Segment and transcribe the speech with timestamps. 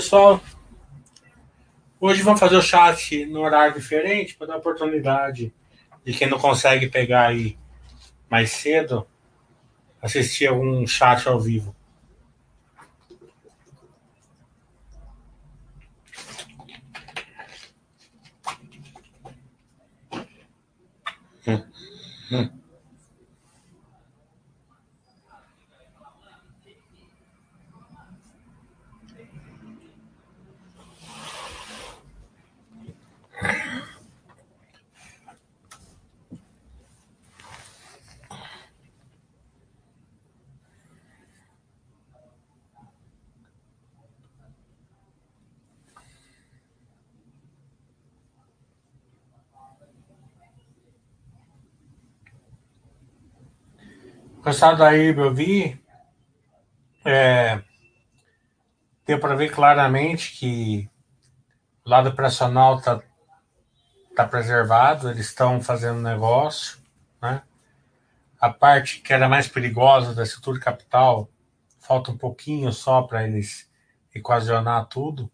[0.00, 0.40] Pessoal.
[2.00, 5.52] Hoje vamos fazer o chat no horário diferente para dar oportunidade
[6.02, 7.58] de quem não consegue pegar aí
[8.30, 9.06] mais cedo
[10.00, 11.76] assistir algum chat ao vivo.
[54.50, 55.32] Resultado da eu
[57.04, 57.62] é,
[59.06, 60.90] deu para ver claramente que
[61.84, 63.00] o lado operacional está
[64.16, 66.80] tá preservado, eles estão fazendo negócio,
[67.22, 67.42] né?
[68.40, 71.30] A parte que era mais perigosa da estrutura capital,
[71.78, 73.70] falta um pouquinho só para eles
[74.12, 75.30] equacionar tudo.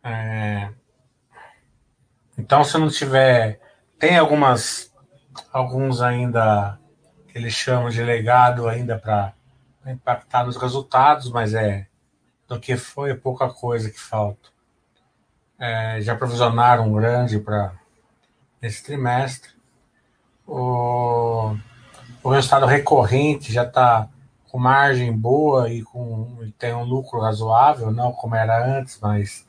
[0.00, 0.72] É,
[2.38, 3.60] então, se não tiver,
[3.98, 4.94] tem algumas,
[5.52, 6.80] alguns ainda
[7.32, 9.32] que eles chamam de legado ainda para
[9.86, 11.86] impactar nos resultados, mas é
[12.46, 14.50] do que foi é pouca coisa que falta.
[15.58, 17.72] É, já provisionaram um grande para
[18.60, 19.50] esse trimestre.
[20.46, 21.56] O,
[22.22, 24.08] o resultado recorrente já está
[24.50, 29.46] com margem boa e com e tem um lucro razoável, não como era antes, mas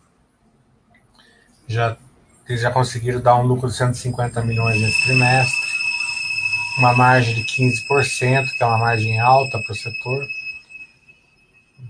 [1.67, 1.97] já
[2.47, 5.62] eles já conseguiram dar um lucro de 150 milhões nesse trimestre
[6.77, 10.25] uma margem de 15%, que é uma margem alta para o setor,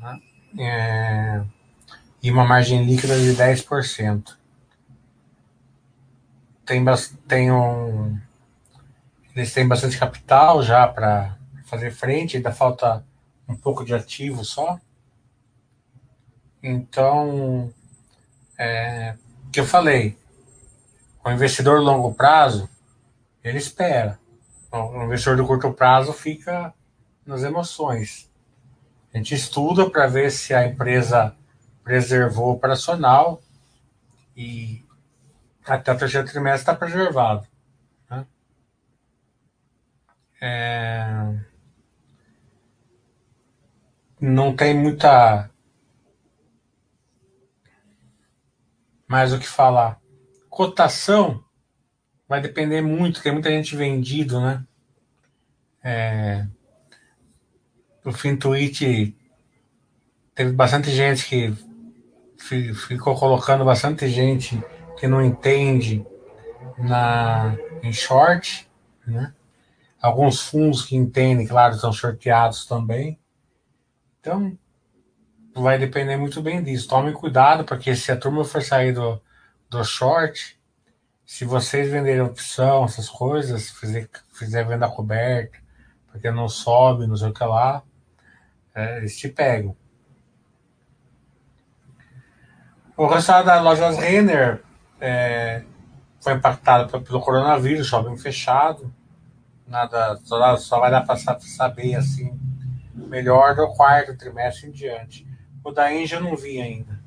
[0.01, 0.21] né?
[0.59, 1.43] é,
[2.21, 4.35] e uma margem líquida de 10%.
[6.65, 6.83] Tem,
[7.27, 8.17] tem um,
[9.35, 13.03] eles têm bastante capital já para fazer frente, ainda falta
[13.47, 14.79] um pouco de ativo só.
[16.61, 17.73] Então,
[18.57, 19.15] é,
[19.51, 20.17] que eu falei,
[21.25, 22.69] o investidor longo prazo,
[23.43, 24.19] ele espera.
[24.73, 26.73] O investidor de curto prazo fica
[27.23, 28.27] nas emoções.
[29.13, 31.37] A gente estuda para ver se a empresa
[31.83, 33.39] preservou o operacional
[34.35, 34.83] e
[35.63, 37.47] até o terceiro trimestre está preservado.
[38.09, 38.25] Né?
[40.41, 41.39] É...
[44.19, 45.51] Não tem muita
[49.07, 50.01] mais o que falar.
[50.49, 51.42] Cotação
[52.33, 54.65] vai depender muito, tem muita gente vendido, né?
[55.83, 56.47] É,
[58.03, 59.15] o Fintuit
[60.33, 61.53] teve bastante gente que
[62.73, 64.59] ficou colocando bastante gente
[64.97, 66.03] que não entende
[66.75, 68.67] na em short,
[69.05, 69.31] né?
[70.01, 73.19] Alguns fundos que entendem, claro, são sorteados também.
[74.19, 74.57] Então,
[75.53, 76.87] vai depender muito bem disso.
[76.87, 79.21] Tome cuidado, porque se a turma for sair do,
[79.69, 80.59] do short,
[81.25, 85.57] se vocês venderem opção, essas coisas, fizer, fizer venda coberta,
[86.11, 87.81] porque não sobe, não sei o que lá,
[88.75, 89.75] é, eles te pegam.
[92.95, 94.61] O resultado das lojas Renner
[95.01, 95.63] é,
[96.21, 98.93] foi impactado pelo coronavírus, shopping fechado.
[99.65, 102.39] Nada, só, só vai dar para saber assim
[102.93, 105.27] melhor do quarto trimestre em diante.
[105.63, 107.01] O da Engie eu não vi ainda.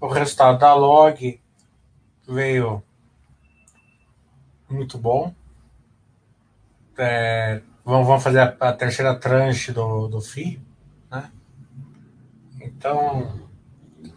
[0.00, 1.40] O resultado da Log
[2.26, 2.82] veio
[4.68, 5.34] muito bom.
[6.96, 10.60] É, vão, vão fazer a, a terceira tranche do, do FII,
[11.10, 11.30] né?
[12.60, 13.48] Então,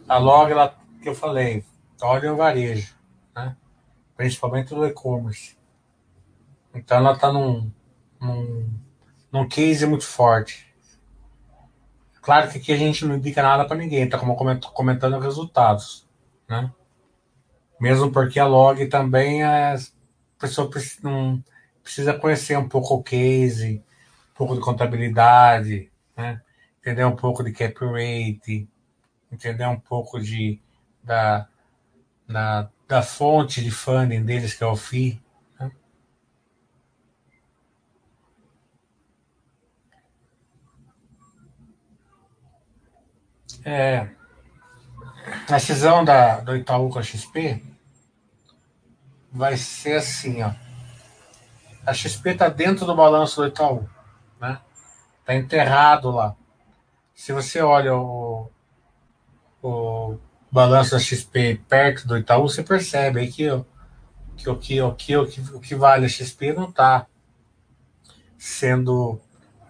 [0.07, 1.63] a log, ela, que eu falei,
[2.01, 2.95] olha o varejo,
[3.35, 3.55] né?
[4.15, 5.57] principalmente do e-commerce.
[6.73, 7.71] Então, ela está num,
[8.19, 8.69] num,
[9.31, 10.67] num case muito forte.
[12.21, 16.07] Claro que aqui a gente não indica nada para ninguém, está comentando resultados,
[16.47, 16.71] né?
[17.79, 19.77] Mesmo porque a log também é, a
[20.39, 23.83] pessoa precisa, conhecer um pouco o case,
[24.31, 26.41] um pouco de contabilidade, né?
[26.79, 28.67] entender um pouco de cap rate,
[29.31, 30.59] entender um pouco de,
[31.03, 31.47] da,
[32.27, 35.21] da, da fonte de funding deles, que é o FII.
[35.59, 35.71] Né?
[43.65, 44.16] É,
[45.49, 47.63] a cisão da, do Itaú com a XP
[49.31, 50.51] vai ser assim, ó.
[51.85, 53.87] A XP está dentro do balanço do Itaú,
[54.41, 54.59] né?
[55.21, 56.35] Está enterrado lá.
[57.15, 58.51] Se você olha o,
[59.61, 60.17] o
[60.51, 63.47] balanço da XP perto do Itaú, você percebe aí que,
[64.35, 67.07] que, que, que, que, o, que, vale a XP não está
[68.37, 69.19] sendo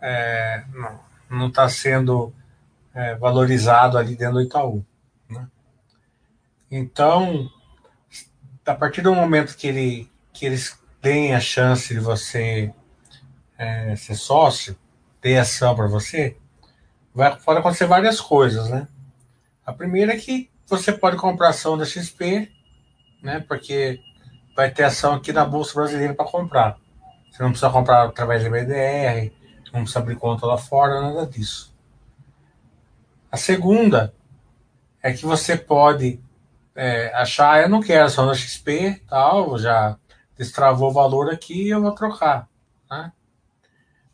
[0.02, 0.64] é,
[1.30, 2.34] não está sendo
[2.94, 4.86] é, valorizado ali dentro do Itaú.
[5.30, 5.48] Né?
[6.70, 7.50] Então,
[8.66, 12.74] a partir do momento que, ele, que eles têm a chance de você
[13.58, 14.78] é, ser sócio,
[15.22, 16.38] ter ação para você,
[17.14, 18.88] vai, pode acontecer várias coisas, né?
[19.66, 22.52] A primeira é que você pode comprar ação da XP,
[23.24, 23.44] né?
[23.48, 24.00] Porque
[24.56, 26.78] vai ter ação aqui na Bolsa Brasileira para comprar.
[27.32, 29.32] Você não precisa comprar através da BDR,
[29.72, 31.74] não precisa abrir conta lá fora, nada disso.
[33.32, 34.14] A segunda
[35.02, 36.20] é que você pode
[36.78, 39.98] é, achar, ah, eu não quero ação da XP, tal, já
[40.38, 42.48] destravou o valor aqui, eu vou trocar.
[42.90, 43.12] Né?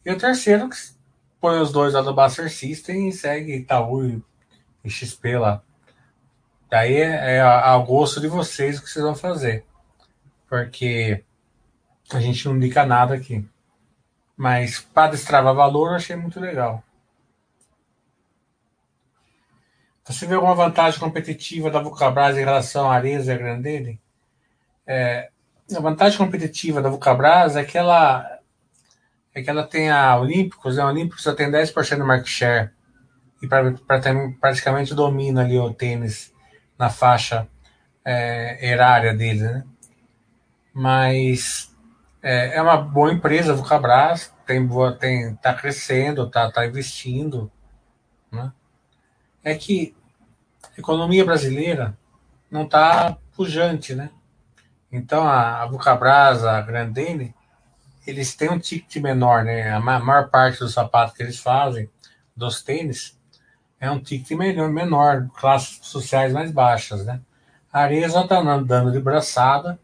[0.04, 0.78] E o terceiro, que
[1.40, 4.24] põe os dois lá do Buster System e segue Itaú e
[4.84, 5.62] e XP lá.
[6.70, 9.66] Daí é, é ao gosto de vocês o que vocês vão fazer.
[10.50, 11.24] Porque
[12.12, 13.48] a gente não indica nada aqui.
[14.36, 16.84] Mas para destravar valor eu achei muito legal.
[20.06, 24.02] Você vê alguma vantagem competitiva da Vulcabras em relação à Areza e a Grandene?
[24.86, 25.30] É,
[25.74, 28.40] a vantagem competitiva da Vulcabras é que ela
[29.34, 30.84] é que ela tem a Olímpicos, né?
[30.84, 32.72] A Olímpicos já tem 10% de market share
[33.42, 34.00] e pra, pra,
[34.40, 36.34] praticamente domina ali o tênis
[36.78, 37.48] na faixa
[38.06, 39.64] é, erária dele, né?
[40.74, 41.74] Mas
[42.22, 47.50] é, é, uma boa empresa, a Vulcabras, tem boa, tem, tá crescendo, tá, tá investindo,
[48.32, 48.52] né?
[49.44, 49.96] É que
[50.76, 51.98] a economia brasileira
[52.50, 54.10] não tá pujante, né?
[54.92, 57.34] Então a, a Vulcabras, a Grandene,
[58.06, 59.72] eles têm um ticket menor, né?
[59.72, 61.90] A maior parte dos sapatos que eles fazem,
[62.36, 63.18] dos tênis,
[63.80, 67.20] é um ticket menor, menor classes sociais mais baixas, né?
[67.72, 69.80] A Areza está andando de braçada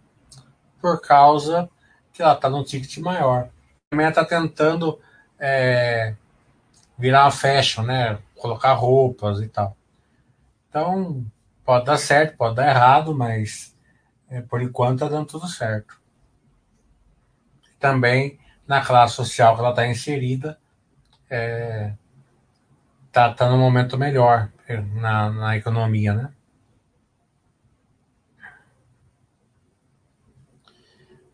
[0.79, 1.69] por causa
[2.13, 3.50] que ela está num ticket maior.
[3.89, 5.00] Também está tentando
[5.39, 6.13] é,
[6.97, 8.19] virar uma fashion, né?
[8.39, 9.75] Colocar roupas e tal.
[10.69, 11.25] Então,
[11.65, 13.75] pode dar certo, pode dar errado, mas
[14.30, 16.00] é, por enquanto está dando tudo certo.
[17.80, 20.59] Também na classe social que ela está inserida,
[21.30, 21.94] é,
[23.11, 24.49] tá, tá no momento melhor
[24.95, 26.31] na, na economia, né?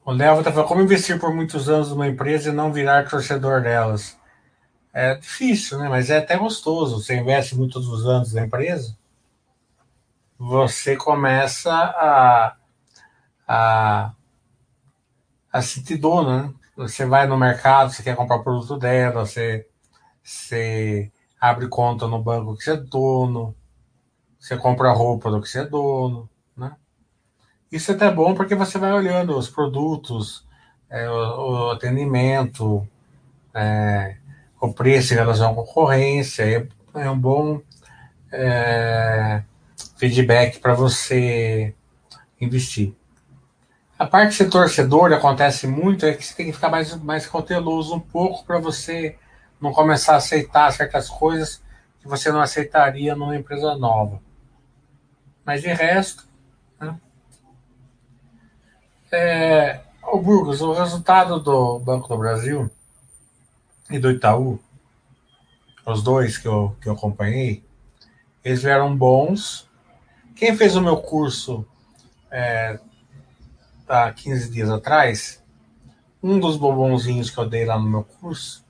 [0.06, 3.62] O Léo está falando como investir por muitos anos numa empresa e não virar torcedor
[3.62, 4.16] delas.
[4.96, 5.90] É difícil, né?
[5.90, 7.02] Mas é até gostoso.
[7.04, 8.98] Você investe muitos anos na empresa,
[10.40, 12.56] você começa a,
[13.46, 14.14] a,
[15.52, 16.54] a sentir dono, né?
[16.78, 19.68] Você vai no mercado, você quer comprar produto dela, você,
[20.24, 21.12] você
[21.42, 23.54] abre conta no banco que você é dono,
[24.40, 26.74] você compra roupa do que você é dono, né?
[27.70, 30.46] Isso é até bom porque você vai olhando os produtos,
[30.90, 32.88] é, o, o, atendimento,
[33.54, 34.18] é,
[34.66, 37.62] o preço em relação à concorrência, é, um bom
[38.32, 39.44] é,
[39.98, 41.74] feedback para você
[42.40, 42.94] investir.
[43.98, 47.26] A parte de ser torcedor acontece muito é que você tem que ficar mais, mais
[47.26, 49.18] cauteloso um pouco para você
[49.60, 51.64] não começar a aceitar certas coisas
[52.02, 54.22] que você não aceitaria numa empresa nova.
[55.46, 56.28] Mas de resto,
[56.80, 57.00] né?
[59.12, 62.70] é, o Burgos, o resultado do Banco do Brasil
[63.90, 64.60] e do Itaú,
[65.86, 67.64] os dois que eu, que eu acompanhei,
[68.44, 69.70] eles vieram bons.
[70.36, 71.66] Quem fez o meu curso
[72.32, 72.80] é,
[73.88, 75.44] há 15 dias atrás,
[76.22, 78.66] um dos bombonzinhos que eu dei lá no meu curso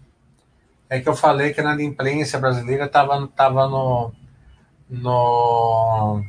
[0.89, 4.11] é que eu falei que na imprensa brasileira estava tava no,
[4.89, 6.23] no,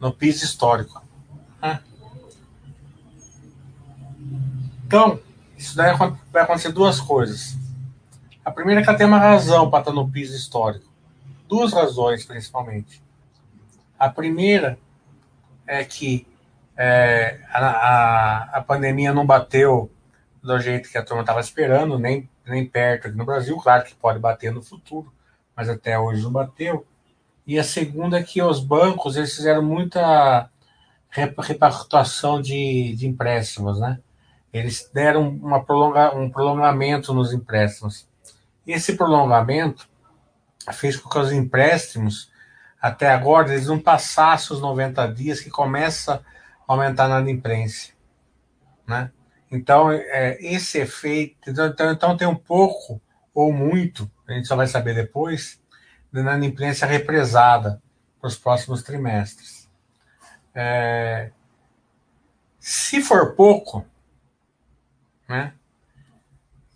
[0.00, 1.02] no piso histórico.
[1.62, 1.80] Né?
[4.86, 5.20] Então,
[5.56, 5.94] isso daí
[6.32, 7.63] vai acontecer duas coisas.
[8.44, 10.92] A primeira é que ela tem uma razão para estar no piso histórico.
[11.48, 13.02] Duas razões, principalmente.
[13.98, 14.78] A primeira
[15.66, 16.26] é que
[16.76, 19.90] é, a, a, a pandemia não bateu
[20.42, 23.56] do jeito que a turma estava esperando, nem, nem perto aqui no Brasil.
[23.56, 25.10] Claro que pode bater no futuro,
[25.56, 26.86] mas até hoje não bateu.
[27.46, 30.50] E a segunda é que os bancos eles fizeram muita
[31.08, 34.00] repactuação de, de empréstimos, né?
[34.52, 38.06] Eles deram uma prolonga, um prolongamento nos empréstimos.
[38.66, 39.88] Esse prolongamento
[40.72, 42.30] fez com que os empréstimos,
[42.80, 46.24] até agora, eles não passassem os 90 dias que começa
[46.66, 47.92] a aumentar na imprensa,
[48.86, 49.10] né?
[49.50, 51.50] Então, é, esse efeito.
[51.50, 53.00] Então, então, tem um pouco
[53.32, 55.60] ou muito, a gente só vai saber depois,
[56.12, 57.82] de inadimplência represada
[58.20, 59.68] para os próximos trimestres.
[60.54, 61.30] É,
[62.58, 63.84] se for pouco,
[65.28, 65.52] né,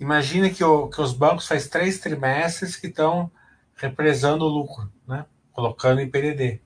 [0.00, 3.30] imagine que, o, que os bancos faz três trimestres que estão
[3.76, 6.60] represando o lucro, né, colocando em PDD.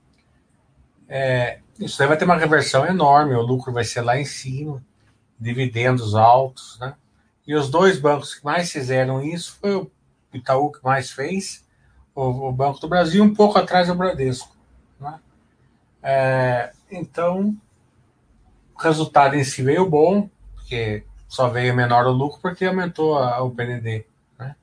[1.07, 4.83] É, isso daí vai ter uma reversão enorme, o lucro vai ser lá em cima
[5.39, 6.95] dividendos altos, né?
[7.45, 9.91] E os dois bancos que mais fizeram isso foi o
[10.33, 11.65] Itaú que mais fez,
[12.15, 14.55] o, o Banco do Brasil, um pouco atrás o Bradesco,
[14.99, 15.19] né?
[16.01, 17.55] É, então,
[18.75, 23.41] o resultado em si veio bom, porque só veio menor o lucro porque aumentou a,
[23.41, 24.05] o PDD,
[24.37, 24.55] né?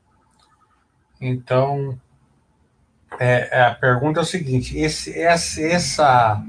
[1.21, 2.01] Então,
[3.19, 6.47] é, é, a pergunta é o seguinte: esse, essa, essa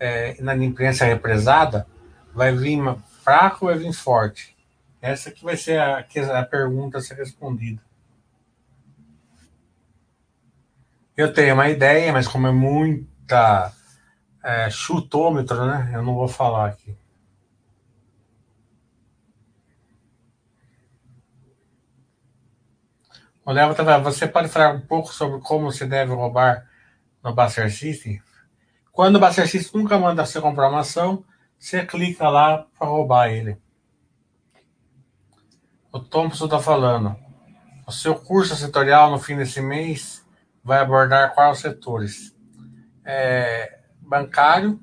[0.00, 0.36] é,
[1.04, 1.86] represada
[2.34, 2.80] vai vir
[3.22, 4.56] fraco ou vai vir forte?
[5.00, 6.04] Essa que vai ser a,
[6.36, 7.80] a pergunta a ser respondida.
[11.16, 13.72] Eu tenho uma ideia, mas como é muita
[14.42, 15.92] é, chutômetro, né?
[15.94, 16.98] Eu não vou falar aqui.
[23.44, 23.66] Olha,
[24.02, 26.68] você pode falar um pouco sobre como se deve roubar
[27.22, 28.20] no Buster System?
[28.92, 31.24] Quando o Buster System nunca manda você comprar uma ação,
[31.58, 33.56] você clica lá para roubar ele.
[35.90, 37.16] O Thompson está falando.
[37.86, 40.24] O seu curso setorial no fim desse mês
[40.62, 42.36] vai abordar quais setores?
[43.04, 44.78] É, bancário,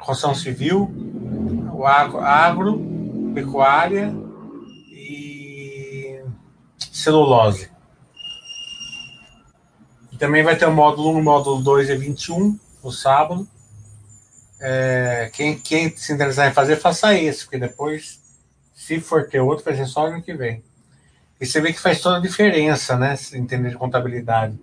[0.00, 0.90] construção civil,
[1.72, 2.82] o agro, agro,
[3.34, 4.21] pecuária
[7.02, 7.70] celulose.
[10.10, 13.46] E também vai ter o módulo 1, módulo 2 e 21 no sábado.
[14.60, 18.20] É, quem, quem se interessar em fazer, faça esse, porque depois,
[18.74, 20.62] se for ter outro, vai ser só ano que vem.
[21.40, 23.16] E você vê que faz toda a diferença, né?
[23.34, 24.56] Entender de contabilidade.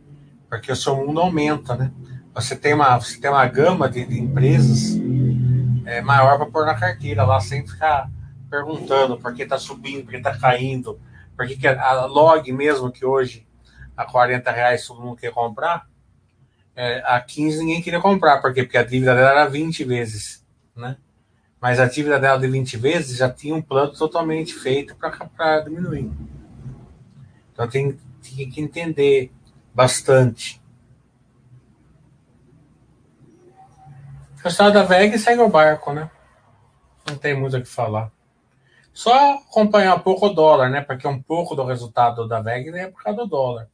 [0.47, 1.91] Porque o seu mundo aumenta, né?
[2.33, 4.97] Você tem uma, você tem uma gama de, de empresas
[5.85, 8.09] é, maior para pôr na carteira lá, sem ficar
[8.49, 10.97] perguntando por que está subindo, por que está caindo,
[11.39, 13.47] por que, que a log mesmo que hoje
[13.95, 15.87] a 40 reais todo mundo quer comprar,
[16.75, 18.63] é, a 15 ninguém queria comprar, por quê?
[18.63, 20.97] Porque a dívida dela era 20 vezes, né?
[21.61, 26.11] Mas a dívida dela de 20 vezes já tinha um plano totalmente feito para diminuir.
[27.53, 29.31] Então tem, tem que entender
[29.73, 30.61] bastante.
[34.35, 36.11] O resultado da VEG segue o barco, né?
[37.07, 38.11] Não tem muito o que falar.
[38.99, 40.81] Só acompanhar um pouco o dólar, né?
[40.81, 43.69] Porque um pouco do resultado da VEG é por causa do dólar.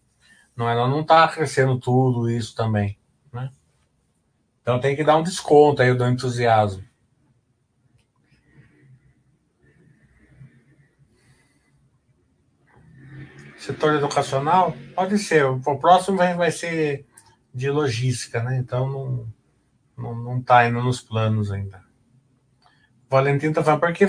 [0.56, 2.96] Não, ela não está crescendo tudo isso também.
[3.34, 3.50] Né?
[4.62, 6.84] Então tem que dar um desconto aí do entusiasmo.
[13.58, 14.76] Setor educacional?
[14.94, 15.44] Pode ser.
[15.44, 17.04] O próximo vai, ser
[17.52, 18.60] de logística, né?
[18.60, 19.28] Então não,
[19.98, 21.84] não, não tá indo nos planos ainda.
[23.10, 24.08] Valentim tá falando, porque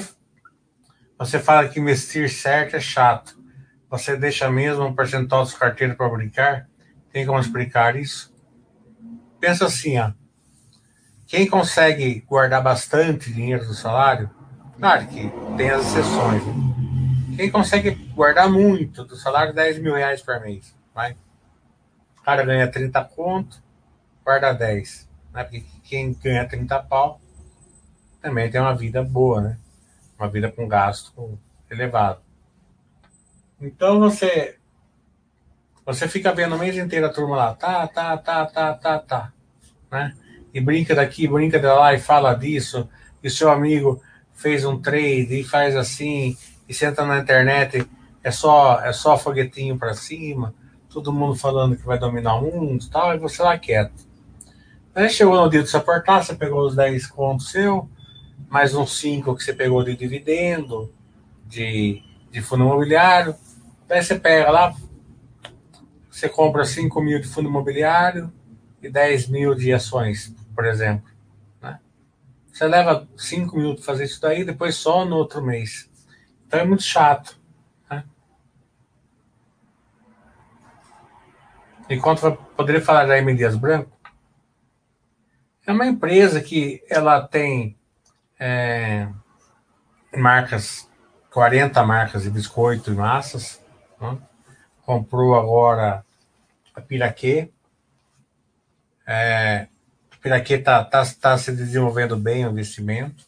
[1.19, 3.37] você fala que investir certo é chato
[3.89, 6.69] você deixa mesmo um percentual dos carteiros para brincar?
[7.13, 8.35] Tem como explicar isso?
[9.41, 10.13] Pensa assim, ó.
[11.27, 14.31] Quem consegue guardar bastante dinheiro do salário,
[14.79, 16.45] claro que tem as exceções.
[16.45, 17.37] Né?
[17.37, 21.17] Quem consegue guardar muito do salário, 10 mil reais por mês, vai?
[22.19, 23.63] O cara ganha 30 conto,
[24.25, 25.09] guarda 10.
[25.33, 25.45] Né?
[25.45, 27.21] Porque quem ganha 30 pau
[28.21, 29.59] também tem uma vida boa, né?
[30.19, 31.39] Uma vida com gasto
[31.71, 32.21] elevado.
[33.61, 34.59] Então você
[35.85, 39.33] você fica vendo o mês inteiro a turma lá, tá, tá, tá, tá, tá, tá,
[39.89, 40.17] né?
[40.53, 42.89] E brinca daqui, brinca de lá e fala disso,
[43.23, 44.03] e seu amigo
[44.35, 46.37] fez um trade e faz assim,
[46.69, 47.89] e senta na internet,
[48.25, 50.53] é só, é só foguetinho para cima,
[50.91, 54.07] todo mundo falando que vai dominar o mundo e tal, e você lá quieto.
[54.93, 57.89] Aí chegou no dia de se aportar, você pegou os 10 contos seu,
[58.49, 60.93] mais uns 5 que você pegou de dividendo,
[61.45, 63.35] de, de fundo imobiliário.
[63.87, 64.75] Daí você pega lá,
[66.11, 68.33] você compra 5 mil de fundo imobiliário
[68.83, 71.11] e 10 mil de ações, por exemplo.
[71.61, 71.79] Né?
[72.53, 75.91] Você leva 5 mil para fazer isso daí, depois só no outro mês.
[76.47, 77.39] Então é muito chato.
[77.91, 78.05] Né?
[81.91, 83.35] Enquanto poderia falar da M.
[83.35, 83.97] Dias Branco,
[85.67, 87.77] é uma empresa que ela tem
[88.39, 89.09] é,
[90.15, 90.89] marcas,
[91.31, 93.61] 40 marcas de biscoito e massas.
[94.01, 94.19] Né?
[94.85, 96.05] Comprou agora
[96.75, 97.51] a Piraquê.
[99.07, 99.69] É,
[100.13, 103.25] a Piraquê está tá, tá se desenvolvendo bem o investimento.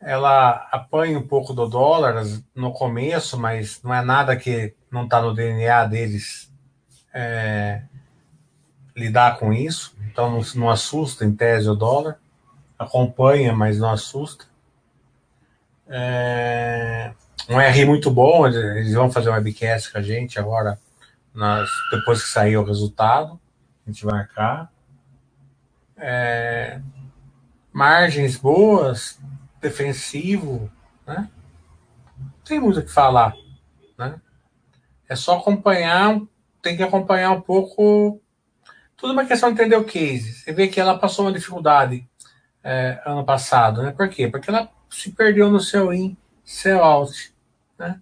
[0.00, 2.22] Ela apanha um pouco do dólar
[2.54, 6.52] no começo, mas não é nada que não está no DNA deles
[7.12, 7.82] é,
[8.94, 9.96] lidar com isso.
[10.06, 12.18] Então não, não assusta em tese o dólar.
[12.78, 14.44] Acompanha, mas não assusta.
[15.88, 17.12] É,
[17.48, 20.78] um R muito bom, eles vão fazer um webcast com a gente agora
[21.36, 23.38] nós, depois que sair o resultado,
[23.86, 24.72] a gente vai marcar.
[25.94, 26.80] É,
[27.70, 29.20] margens boas,
[29.60, 30.70] defensivo,
[31.06, 31.28] né?
[32.18, 33.34] Não tem muito o que falar,
[33.98, 34.18] né?
[35.06, 36.18] É só acompanhar,
[36.62, 38.18] tem que acompanhar um pouco.
[38.96, 40.32] Tudo uma questão de entender o case.
[40.32, 42.08] Você vê que ela passou uma dificuldade
[42.68, 43.92] é, ano passado, né?
[43.92, 44.26] Por quê?
[44.26, 47.32] Porque ela se perdeu no seu in, seu out,
[47.78, 48.00] né?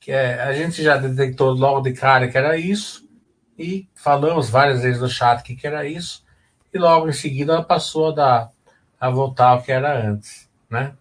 [0.00, 3.08] que é, a gente já detectou logo de cara que era isso,
[3.56, 6.24] e falamos várias vezes no chat que, que era isso,
[6.72, 8.50] e logo em seguida ela passou a, dar,
[8.98, 10.92] a voltar ao que era antes, né?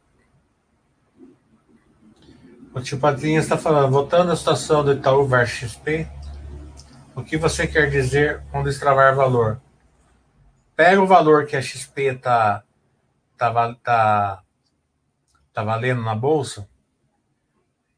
[2.76, 6.08] O tio Padrinha está falando, voltando à situação do Itaú versus XP,
[7.16, 9.60] o que você quer dizer com destravar valor?
[10.76, 12.64] Pega o valor que a XP está
[13.52, 14.44] tá, tá,
[15.52, 16.68] tá valendo na bolsa,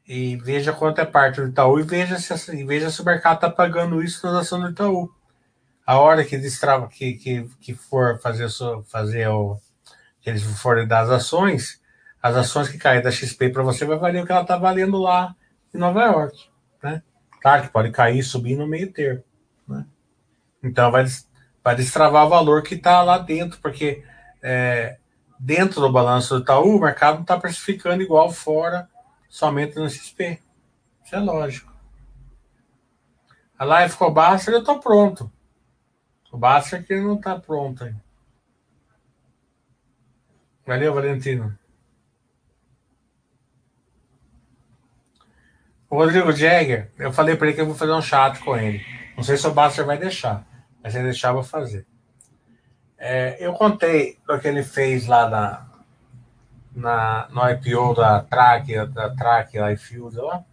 [0.08, 3.50] e veja quanto é parte do Itaú e veja se, veja se o mercado está
[3.50, 5.10] pagando isso nas ações do Itaú.
[5.84, 8.48] A hora que destrava, que, que, que for fazer,
[8.88, 9.58] fazer o,
[10.20, 11.80] que eles forem dar as ações,
[12.22, 14.98] as ações que caem da XP para você vai valer o que ela está valendo
[14.98, 15.34] lá
[15.74, 16.36] em Nova York.
[16.82, 17.02] Né?
[17.40, 19.22] Claro que pode cair e subir no meio termo.
[19.68, 19.84] Né?
[20.62, 21.04] Então vai,
[21.62, 24.04] vai destravar o valor que está lá dentro, porque
[24.42, 24.98] é,
[25.38, 28.88] dentro do balanço do Itaú o mercado não está precificando igual fora
[29.28, 30.40] somente no XP.
[31.04, 31.72] Isso é lógico.
[33.58, 35.30] A live com o eu tô pronto.
[36.30, 38.04] O Baster que não tá pronto ainda.
[40.66, 41.56] Valeu, Valentino.
[45.88, 48.84] O Rodrigo Jagger, eu falei para ele que eu vou fazer um chat com ele.
[49.16, 50.44] Não sei se o Baster vai deixar,
[50.82, 51.86] mas se ele deixar, eu vou fazer.
[52.98, 55.66] É, eu contei o que ele fez lá na,
[56.74, 60.44] na, no IPO da Track, da Track iField lá.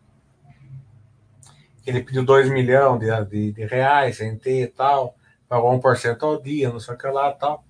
[1.85, 5.15] Ele pediu 2 milhões de, de, de, reais, ter e tal,
[5.49, 7.63] pagou 1% ao dia, não sei o que lá e tal.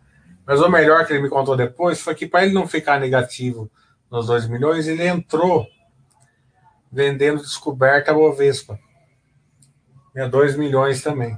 [0.46, 3.72] Mas o melhor que ele me contou depois foi que para ele não ficar negativo
[4.10, 5.66] nos 2 milhões, ele entrou
[6.92, 8.80] vendendo descoberta a Bovespa.
[10.16, 11.36] É 2 milhões também.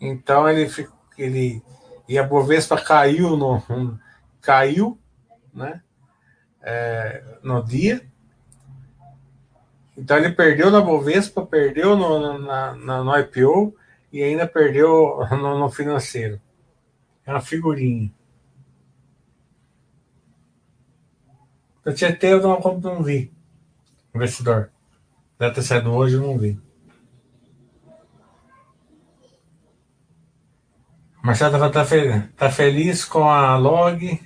[0.00, 0.68] Então ele,
[1.16, 1.62] ele
[2.08, 3.98] e a Bovespa caiu no
[4.40, 4.98] caiu
[5.56, 5.82] né?
[6.62, 8.06] É, no dia.
[9.96, 13.74] Então ele perdeu na Bovespa, perdeu no, na, na, no IPO
[14.12, 16.40] e ainda perdeu no, no financeiro.
[17.24, 18.12] É uma figurinha.
[21.84, 23.32] Eu tinha eu não, não vi.
[24.14, 24.70] Investidor.
[25.38, 26.60] Deve ter saído hoje, eu não vi.
[31.26, 31.84] Marcelo tá, tá,
[32.36, 34.20] tá feliz com a log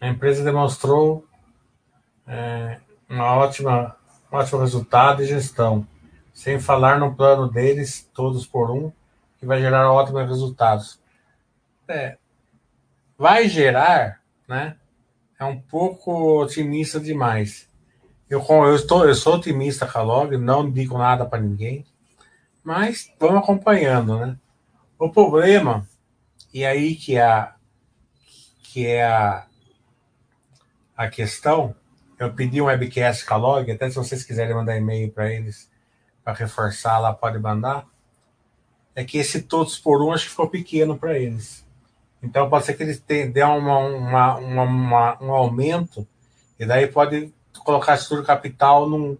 [0.00, 1.26] a empresa demonstrou
[2.26, 3.96] é, uma ótima,
[4.30, 5.86] um ótimo resultado e gestão,
[6.32, 8.92] sem falar no plano deles, todos por um,
[9.38, 11.00] que vai gerar ótimos resultados.
[11.88, 12.16] É,
[13.16, 14.76] vai gerar, né?
[15.38, 17.68] É um pouco otimista demais.
[18.28, 21.84] Eu, eu, estou, eu sou otimista com a Log, não digo nada para ninguém,
[22.62, 24.38] mas vamos acompanhando, né?
[25.04, 25.86] O problema,
[26.50, 27.54] e aí que é a,
[28.62, 29.44] que é a,
[30.96, 31.74] a questão,
[32.18, 35.70] eu pedi um webcast com a Log, até se vocês quiserem mandar e-mail para eles
[36.24, 37.86] para reforçar lá, pode mandar.
[38.94, 41.66] É que esse todos por um acho que ficou pequeno para eles.
[42.22, 46.08] Então pode ser que eles dê uma, uma, uma, um aumento,
[46.58, 49.18] e daí pode colocar a estrutura capital num,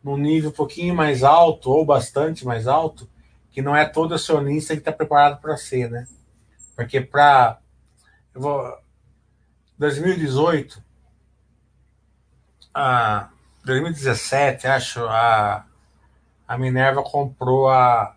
[0.00, 3.12] num nível um pouquinho mais alto, ou bastante mais alto,
[3.54, 6.08] que não é todo acionista que está preparado para ser, né?
[6.74, 7.60] Porque para.
[9.78, 10.82] 2018,
[12.74, 13.28] a
[13.64, 15.64] 2017, acho, a,
[16.48, 18.16] a Minerva comprou a,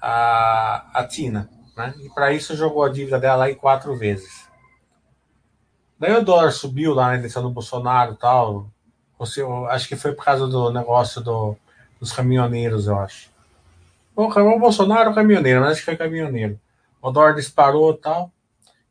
[0.00, 1.92] a, a Tina, né?
[1.98, 4.48] E para isso jogou a dívida dela em quatro vezes.
[5.98, 8.70] Daí o dólar subiu lá na eleição do Bolsonaro e tal.
[9.68, 11.56] Acho que foi por causa do negócio do,
[11.98, 13.36] dos caminhoneiros, eu acho.
[14.18, 16.58] O, o Bolsonaro caminhoneiro, mas acho que foi caminhoneiro.
[17.00, 18.32] O dólar disparou e tal.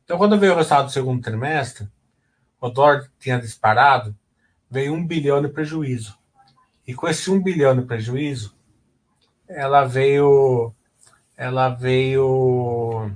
[0.05, 1.85] Então, quando veio o resultado do segundo trimestre,
[2.61, 4.15] o dólar tinha disparado,
[4.71, 6.17] veio um bilhão de prejuízo.
[6.87, 8.55] E com esse um bilhão de prejuízo,
[9.49, 10.73] ela veio.
[11.35, 13.11] Ela veio.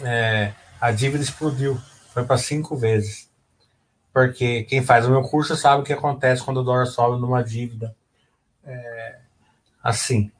[0.00, 1.80] É, a dívida explodiu.
[2.12, 3.30] Foi para cinco vezes.
[4.12, 7.44] Porque quem faz o meu curso sabe o que acontece quando o dólar sobe numa
[7.44, 7.94] dívida
[8.64, 9.20] é,
[9.80, 10.32] assim.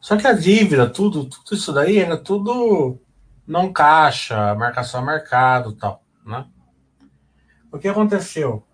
[0.00, 2.98] Só que a dívida, tudo, tudo isso daí era tudo
[3.46, 6.02] não caixa, marcação a mercado tal.
[6.24, 6.46] Né?
[7.70, 8.64] O que aconteceu?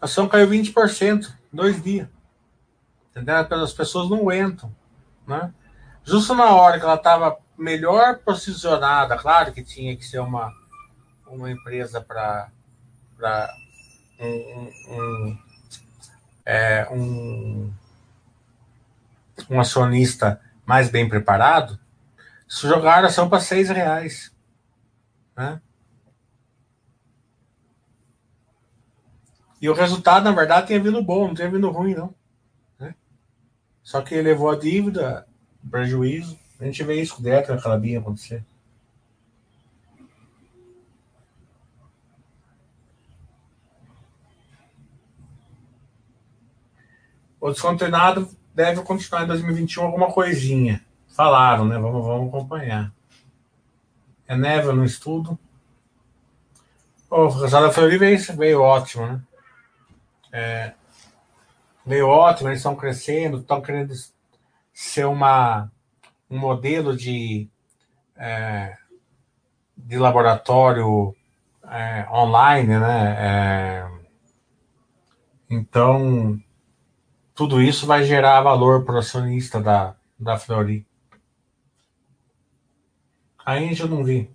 [0.00, 2.08] A ação caiu 20% em dois dias.
[3.10, 3.36] Entendeu?
[3.36, 4.74] As pessoas não aguentam.
[5.26, 5.52] Né?
[6.02, 10.52] Justo na hora que ela estava melhor posicionada, claro que tinha que ser uma,
[11.26, 12.50] uma empresa para
[14.18, 15.38] um, um,
[16.44, 17.72] é, um,
[19.50, 21.78] um acionista mais bem preparado,
[22.48, 24.34] jogaram a ação para seis reais.
[25.36, 25.60] Né?
[29.60, 32.14] E o resultado, na verdade, tinha vindo bom, não tinha vindo ruim, não.
[32.78, 32.94] Né?
[33.82, 35.26] Só que levou a dívida,
[35.70, 36.38] prejuízo.
[36.60, 38.44] A gente vê isso direto naquela BIA acontecer.
[47.40, 50.84] O descontinuado deve continuar em 2021 alguma coisinha.
[51.08, 51.78] Falaram, né?
[51.78, 52.92] Vamos, vamos acompanhar.
[54.26, 55.38] É neve no estudo.
[57.10, 59.20] O resultado da Fleury veio, veio ótimo, né?
[60.32, 60.72] É,
[61.86, 63.94] veio ótimo, eles estão crescendo, estão querendo
[64.72, 65.70] ser uma,
[66.28, 67.48] um modelo de,
[68.16, 68.76] é,
[69.76, 71.14] de laboratório
[71.68, 73.16] é, online, né?
[73.18, 73.88] É,
[75.48, 76.40] então,
[77.34, 80.86] tudo isso vai gerar valor para o acionista da, da Flori.
[83.44, 84.30] Ainda eu não vi.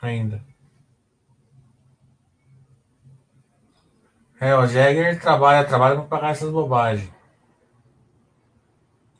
[0.00, 0.42] Ainda.
[4.40, 7.12] É, o Jäger trabalha, trabalha para pagar essas bobagens.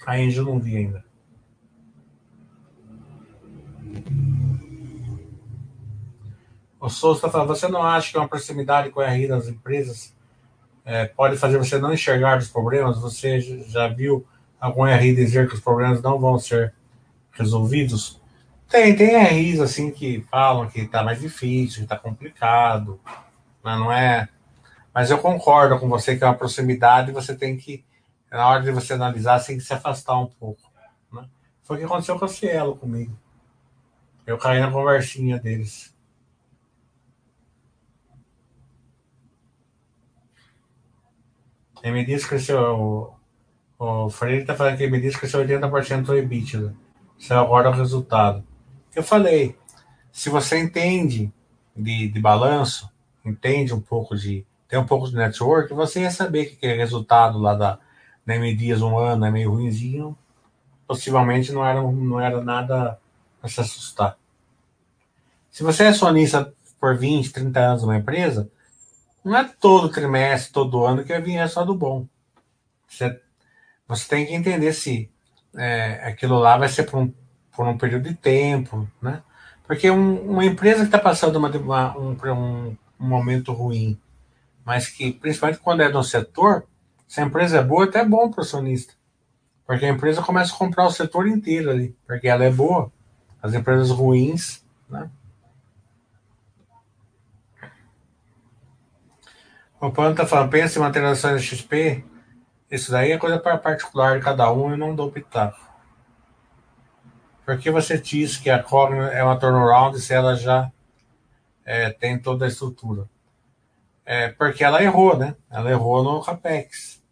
[0.07, 1.05] Ainda eu não vi ainda.
[6.81, 9.49] O Souza está falando, você não acha que é uma proximidade com a RI das
[9.49, 10.17] empresas
[10.91, 12.99] é, pode fazer você não enxergar os problemas.
[12.99, 14.27] Você já viu
[14.61, 16.75] algum RI dizer que os problemas não vão ser
[17.31, 18.21] resolvidos?
[18.69, 23.01] Tem, tem RIs assim que falam que está mais difícil, que está complicado,
[23.63, 24.29] mas não é.
[24.93, 27.85] Mas eu concordo com você que é uma proximidade, você tem que,
[28.29, 30.73] na hora de você analisar, você tem que se afastar um pouco.
[31.13, 31.25] Né?
[31.63, 33.17] Foi o que aconteceu com a Cielo comigo.
[34.27, 35.90] Eu caí na conversinha deles.
[41.83, 43.15] M diz cresceu.
[43.79, 46.75] O, o Freire está falando que M diz cresceu 80% do EBITDA.
[47.19, 48.45] Isso é agora o resultado.
[48.95, 49.57] Eu falei,
[50.11, 51.33] se você entende
[51.77, 52.91] de, de balanço,
[53.25, 54.45] entende um pouco de.
[54.69, 57.79] tem um pouco de network, você ia saber que aquele resultado lá da,
[58.25, 60.17] da M Dias um ano é meio ruimzinho.
[60.87, 62.99] Possivelmente não era, não era nada
[63.41, 64.17] para se assustar.
[65.51, 68.51] Se você é acionista por 20, 30 anos numa empresa,
[69.25, 72.07] não é todo trimestre, todo ano que vai vir só do bom.
[72.89, 73.21] Você,
[73.87, 75.11] você tem que entender se
[75.57, 77.13] é, aquilo lá vai ser por um,
[77.53, 79.23] por um período de tempo, né?
[79.67, 84.01] Porque um, uma empresa que está passando uma, uma, um, um, momento ruim,
[84.65, 86.67] mas que, principalmente quando é no setor,
[87.07, 88.95] se a empresa é boa, até é bom para o acionista.
[89.67, 92.91] Porque a empresa começa a comprar o setor inteiro ali, porque ela é boa.
[93.41, 95.09] As empresas ruins, né?
[99.81, 102.05] O Pano tá falando, pensa em manter ações XP.
[102.71, 105.59] Isso daí é coisa para particular de cada um e não dou pitaco.
[107.45, 110.71] Por que você diz que a Cogna é uma turnaround se ela já
[111.65, 113.09] é, tem toda a estrutura?
[114.05, 115.35] É porque ela errou, né?
[115.51, 117.03] Ela errou no CAPEX.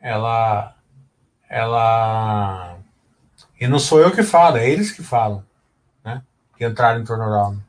[0.00, 0.76] Ela.
[1.48, 2.78] Ela.
[3.58, 5.44] E não sou eu que falo, é eles que falam.
[6.04, 6.22] Né?
[6.56, 7.60] que entraram em turnaround.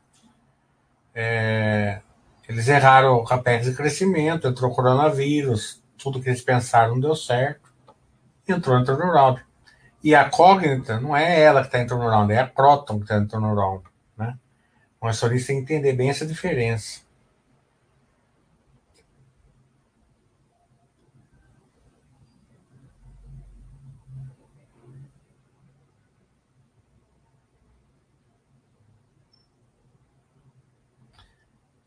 [1.14, 2.00] É,
[2.48, 7.72] eles erraram o capex de crescimento, entrou coronavírus, tudo que eles pensaram deu certo,
[8.46, 9.42] entrou em turnaround.
[10.02, 13.16] E a Cognita não é ela que está em turnaround, é a Croton que está
[13.16, 13.84] em turnaround.
[14.16, 14.36] Né?
[15.00, 17.00] O acionista tem que entender bem essa diferença.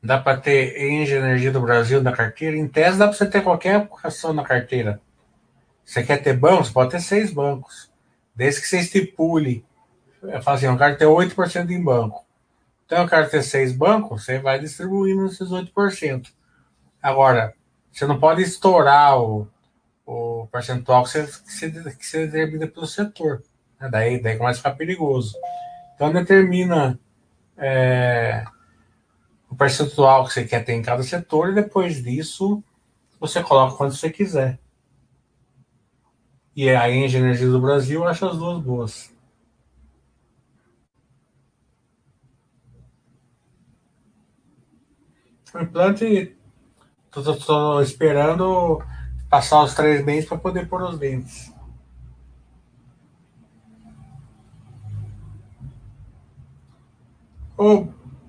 [0.01, 2.55] Dá para ter Engie Energia do Brasil na carteira?
[2.55, 5.01] Em tese, dá para você ter qualquer ação na carteira.
[5.83, 6.69] Você quer ter bancos?
[6.69, 7.91] Pode ter seis bancos.
[8.35, 9.65] Desde que você estipule.
[10.43, 12.25] Fala assim, eu quero ter 8% em banco.
[12.85, 16.31] Então, eu quero ter seis bancos, você vai distribuindo esses 8%.
[17.01, 17.53] Agora,
[17.91, 19.47] você não pode estourar o,
[20.05, 23.43] o percentual que você, que você, que você determina pelo setor.
[23.79, 23.89] Né?
[23.89, 25.35] Daí, daí começa a ficar perigoso.
[25.95, 26.99] Então, determina.
[27.57, 28.45] É,
[29.49, 32.63] o percentual que você quer ter em cada setor e depois disso
[33.19, 34.59] você coloca quando você quiser.
[36.55, 39.13] E a Engie Energia do Brasil acha as duas boas.
[45.53, 46.35] O implante,
[47.15, 48.83] estou esperando
[49.29, 51.51] passar os três meses para poder pôr os dentes.
[57.57, 57.87] O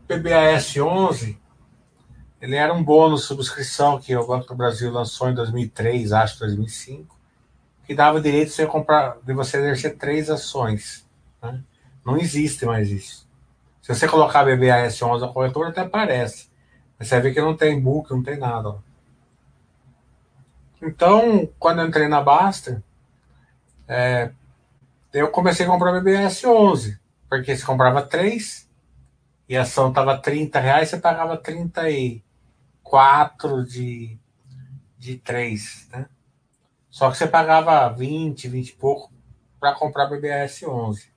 [0.08, 1.38] PBAS 11,
[2.40, 7.14] ele era um bônus subscrição que o Banco do Brasil lançou em 2003, acho 2005,
[7.84, 11.06] que dava direito de você comprar, de você exercer três ações.
[11.42, 11.62] Né?
[12.06, 13.28] Não existe mais isso.
[13.82, 16.48] Se você colocar BBAS 11 na corretora, até aparece.
[16.98, 18.76] Mas você vê que não tem book, não tem nada.
[20.80, 22.82] Então, quando eu entrei na Basta,
[23.86, 24.30] é,
[25.12, 28.67] eu comecei a comprar BBS 11, porque você comprava três
[29.48, 34.18] e a ação estava 30 reais, você pagava 34 de,
[34.98, 36.06] de 3, né?
[36.90, 39.10] Só que você pagava 20, 20 e pouco
[39.60, 41.10] para comprar BBS 11.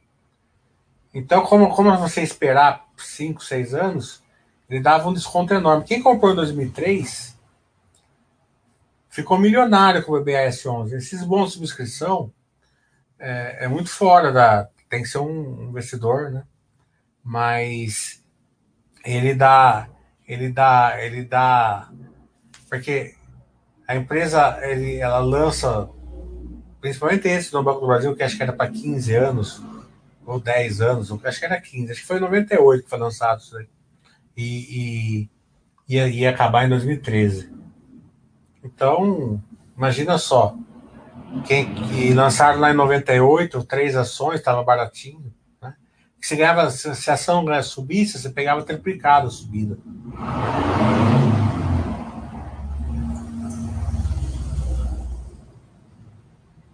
[1.13, 4.23] Então, como, como você esperar 5, 6 anos,
[4.69, 5.83] ele dava um desconto enorme.
[5.83, 7.37] Quem comprou em 2003
[9.09, 10.95] ficou milionário com o BBS 11.
[10.95, 12.31] Esses bons de subscrição
[13.19, 14.69] é, é, muito fora da.
[14.89, 16.43] Tem que ser um investidor, né?
[17.23, 18.20] Mas
[19.03, 19.89] ele dá,
[20.27, 21.89] ele dá, ele dá,
[22.69, 23.15] porque
[23.87, 25.89] a empresa ele, ela lança,
[26.79, 29.63] principalmente esse no Banco do Brasil, que acho que era para 15 anos,
[30.25, 33.39] ou 10 anos, acho que era 15, acho que foi em 98 que foi lançado
[33.39, 33.67] isso aí.
[34.37, 35.27] E,
[35.87, 37.51] e ia, ia acabar em 2013.
[38.63, 39.41] Então,
[39.75, 40.55] imagina só,
[41.45, 45.33] quem que lançaram lá em 98, três ações, estava baratinho
[46.21, 49.77] você ganhava, se a ação subisse, você pegava triplicado a subida.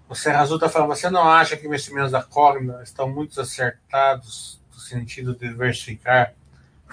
[0.09, 4.61] O Serra Azul está falando, você não acha que investimentos da Cogna estão muito acertados
[4.73, 6.33] no sentido de diversificar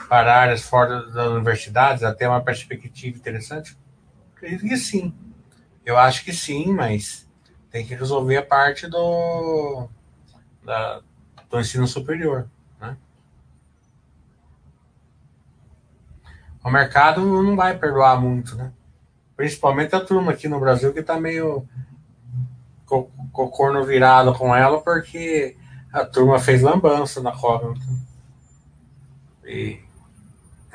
[0.08, 3.76] para áreas fora das universidades, até uma perspectiva interessante?
[4.36, 5.14] Acredito que sim.
[5.84, 7.28] Eu acho que sim, mas
[7.70, 9.88] tem que resolver a parte do,
[10.64, 11.00] da,
[11.54, 12.48] do ensino superior.
[12.80, 12.96] Né?
[16.64, 18.72] O mercado não vai perdoar muito, né?
[19.36, 21.66] Principalmente a turma aqui no Brasil que está meio
[22.86, 25.56] com, o corno virado com ela, porque
[25.92, 27.86] a turma fez lambança na Cognita.
[29.44, 29.80] E,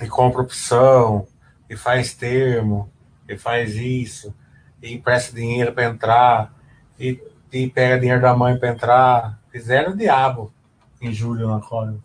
[0.02, 1.28] e compra opção,
[1.70, 2.90] e faz termo,
[3.28, 4.34] e faz isso,
[4.82, 6.54] e empresta dinheiro para entrar,
[6.98, 9.40] e, e pega dinheiro da mãe para entrar.
[9.52, 10.54] Fizeram o diabo
[11.02, 12.00] em julho na Coreia.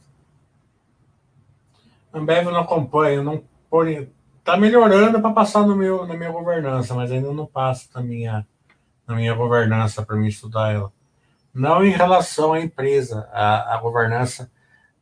[2.12, 4.08] Ambev não acompanha, não porém
[4.44, 8.46] tá melhorando para passar no meu na minha governança, mas ainda não passa na minha
[9.06, 10.92] na minha governança para mim estudar ela.
[11.52, 14.50] Não em relação à empresa, a, a governança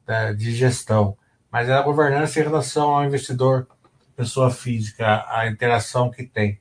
[0.07, 1.17] da, de gestão,
[1.51, 3.67] mas é a governança em relação ao investidor,
[4.17, 6.61] pessoa física, a interação que tem.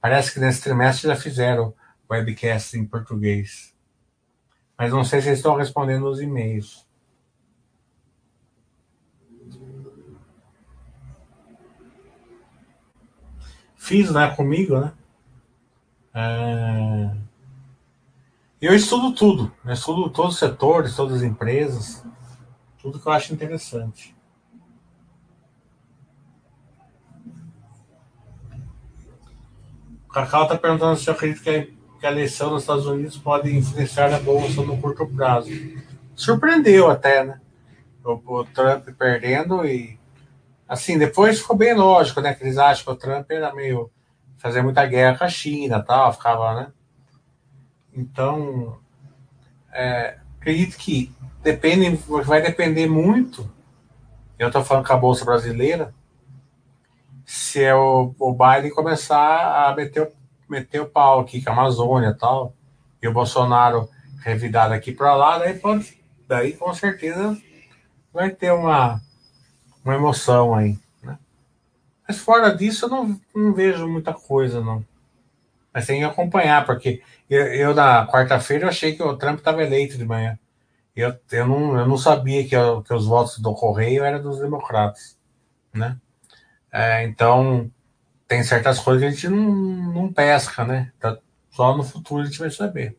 [0.00, 1.74] Parece que nesse trimestre já fizeram
[2.10, 3.71] webcast em português.
[4.76, 6.86] Mas não sei se estão respondendo os e-mails.
[13.76, 14.92] Fiz, né, comigo, né?
[16.14, 17.16] É...
[18.60, 19.52] Eu estudo tudo.
[19.64, 22.04] Eu estudo todos os setores, todas as empresas.
[22.80, 24.14] Tudo que eu acho interessante.
[30.08, 33.56] O Cacau está perguntando se eu acredito que que a eleição nos Estados Unidos pode
[33.56, 35.50] influenciar a bolsa no curto prazo.
[36.16, 37.40] Surpreendeu até, né?
[38.04, 39.96] o, o Trump perdendo e
[40.68, 42.34] assim, depois ficou bem lógico, né?
[42.34, 43.88] Que eles acham que o Trump era meio
[44.36, 46.72] fazer muita guerra com a China tal, ficava, né?
[47.94, 48.78] Então,
[49.72, 53.48] é, acredito que depende, vai depender muito.
[54.36, 55.94] Eu estou falando com a Bolsa Brasileira,
[57.24, 60.12] se é o, o Biden começar a meter,
[60.52, 62.54] meter o pau aqui com a Amazônia e tal,
[63.02, 63.88] e o Bolsonaro
[64.22, 67.36] revidar daqui para lá, daí, pode, daí com certeza
[68.12, 69.00] vai ter uma,
[69.82, 70.78] uma emoção aí.
[71.02, 71.18] Né?
[72.06, 74.84] Mas fora disso, eu não, não vejo muita coisa, não.
[75.72, 79.96] Mas tem que acompanhar, porque eu, eu na quarta-feira, achei que o Trump estava eleito
[79.96, 80.38] de manhã.
[80.94, 84.38] Eu, eu, não, eu não sabia que, eu, que os votos do Correio eram dos
[84.38, 85.18] democratas,
[85.72, 85.96] né?
[86.70, 87.70] É, então,
[88.32, 89.52] tem certas coisas que a gente não,
[89.92, 90.90] não pesca, né?
[90.98, 91.18] Tá,
[91.50, 92.96] só no futuro a gente vai saber.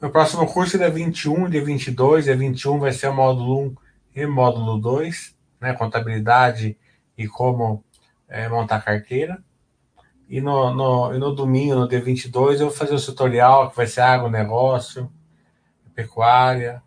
[0.00, 2.26] Meu próximo curso é dia 21, dia 22.
[2.26, 3.74] Dia 21 vai ser o módulo
[4.14, 5.72] 1 e módulo 2, né?
[5.72, 6.78] Contabilidade
[7.18, 7.82] e como
[8.28, 9.42] é, montar carteira.
[10.28, 13.76] E no, no, e no domingo, no dia 22, eu vou fazer o tutorial, que
[13.76, 15.10] vai ser agronegócio,
[15.96, 16.80] pecuária,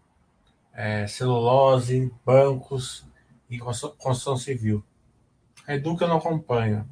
[0.73, 3.05] é, celulose, bancos
[3.49, 4.81] e construção civil.
[5.67, 6.87] Educa não acompanho.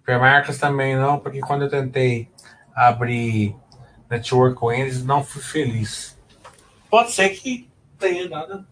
[0.00, 2.28] Hipermarcas também não, porque quando eu tentei
[2.74, 3.54] abrir
[4.08, 6.18] network com eles, não fui feliz.
[6.90, 8.66] Pode ser que tenha dado,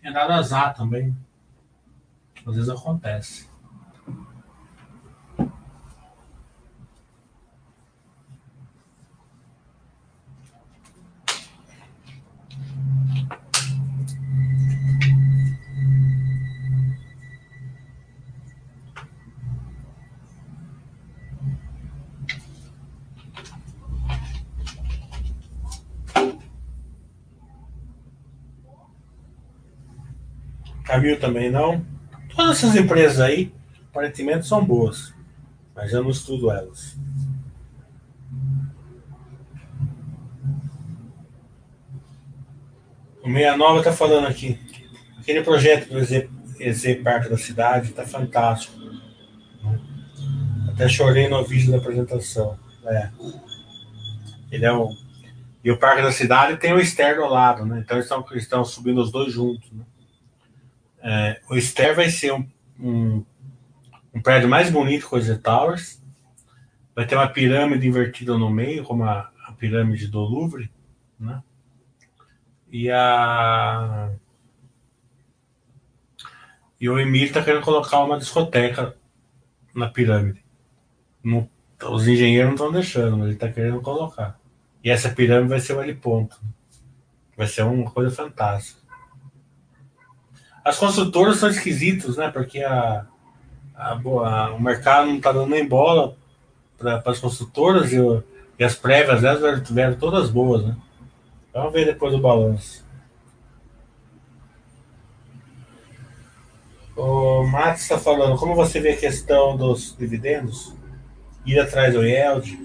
[0.00, 1.14] tenha dado azar também.
[2.46, 3.46] Às vezes acontece.
[30.96, 31.84] Camil também não.
[32.34, 33.52] Todas essas empresas aí,
[33.90, 35.14] aparentemente, são boas.
[35.74, 36.96] Mas eu não estudo elas.
[43.22, 44.58] O 69 está falando aqui.
[45.18, 48.74] Aquele projeto do EZ, Parque da Cidade está fantástico.
[50.70, 52.58] Até chorei no vídeo da apresentação.
[52.86, 53.10] É.
[54.50, 54.88] Ele é o.
[55.62, 57.80] E o Parque da Cidade tem o externo ao lado, né?
[57.80, 59.70] Então eles estão, estão subindo os dois juntos.
[59.72, 59.84] Né?
[61.08, 62.44] É, o Ster vai ser um,
[62.80, 63.24] um,
[64.12, 66.02] um, prédio mais bonito que o Z Towers.
[66.96, 70.68] Vai ter uma pirâmide invertida no meio, como a, a pirâmide do Louvre.
[71.20, 71.40] Né?
[72.72, 74.10] E a.
[76.80, 78.96] E o Emílio está querendo colocar uma discoteca
[79.72, 80.44] na pirâmide.
[81.88, 84.40] Os engenheiros não estão deixando, mas ele está querendo colocar.
[84.82, 86.40] E essa pirâmide vai ser o heliponto.
[87.36, 88.85] Vai ser uma coisa fantástica.
[90.66, 92.28] As construtoras são esquisitos, né?
[92.28, 93.06] Porque a,
[93.72, 96.16] a, a o mercado não está dando nem bola
[96.76, 97.98] para as construtoras e,
[98.58, 100.76] e, as prévias delas tiveram todas boas, né?
[101.54, 102.84] Vamos ver depois o balanço.
[106.96, 110.74] O Matos está falando, como você vê a questão dos dividendos?
[111.46, 112.58] Ir atrás do yield,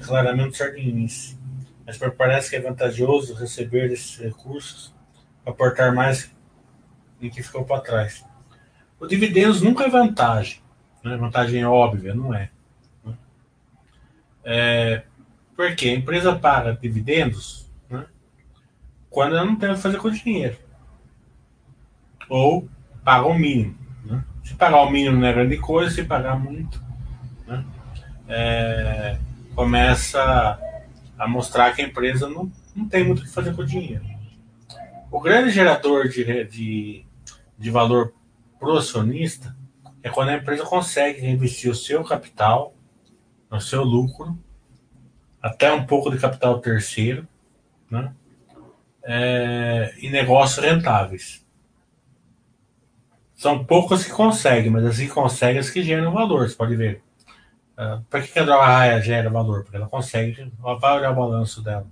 [0.00, 1.36] claramente certo início.
[1.84, 4.94] Mas parece que é vantajoso receber esses recursos,
[5.44, 6.32] aportar mais
[7.22, 8.24] e que ficou para trás.
[8.98, 10.60] O dividendos nunca é vantagem,
[11.04, 11.16] né?
[11.16, 12.50] vantagem óbvia, não é.
[13.04, 13.14] Né?
[14.44, 15.02] é
[15.56, 18.04] porque a empresa paga dividendos né?
[19.08, 20.58] quando ela não tem o que fazer com o dinheiro.
[22.28, 22.68] Ou
[23.04, 23.78] paga o mínimo.
[24.04, 24.24] Né?
[24.42, 26.82] Se pagar o mínimo não é grande coisa, se pagar muito,
[27.46, 27.64] né?
[28.28, 29.18] é,
[29.54, 30.58] começa
[31.16, 34.04] a mostrar que a empresa não, não tem muito o que fazer com o dinheiro.
[35.10, 37.04] O grande gerador de, de
[37.62, 38.12] de valor
[38.58, 39.56] pro acionista
[40.02, 42.74] é quando a empresa consegue reinvestir o seu capital,
[43.48, 44.36] o seu lucro,
[45.40, 47.26] até um pouco de capital terceiro,
[47.88, 48.12] né?
[49.04, 51.46] É, em negócios rentáveis.
[53.34, 57.02] São poucas que conseguem, mas as que conseguem as que geram valor, você pode ver.
[57.78, 59.62] Uh, Por que a droga raia gera valor?
[59.62, 61.86] Porque ela consegue, ela vai olhar o balanço dela.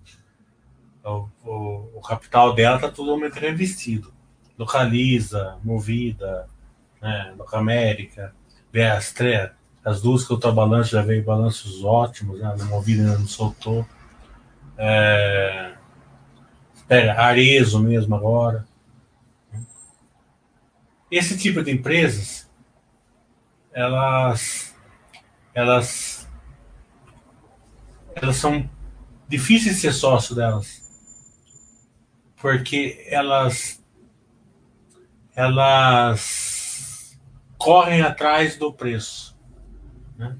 [1.05, 4.20] O, o, o capital dela está totalmente reinvestido
[4.61, 6.47] localiza, movida,
[7.01, 8.35] né, América,
[8.71, 13.27] vê as duas que eu estou balanço já veio balanços ótimos, né, movida ainda não
[13.27, 13.87] soltou.
[14.77, 15.73] É,
[16.87, 18.67] pega Arezo mesmo agora.
[21.11, 22.47] Esse tipo de empresas,
[23.73, 24.77] elas,
[25.55, 26.29] elas,
[28.15, 28.69] elas são
[29.27, 30.83] difíceis de ser sócio delas,
[32.37, 33.80] porque elas
[35.35, 37.19] elas
[37.57, 39.39] correm atrás do preço.
[40.17, 40.37] Né?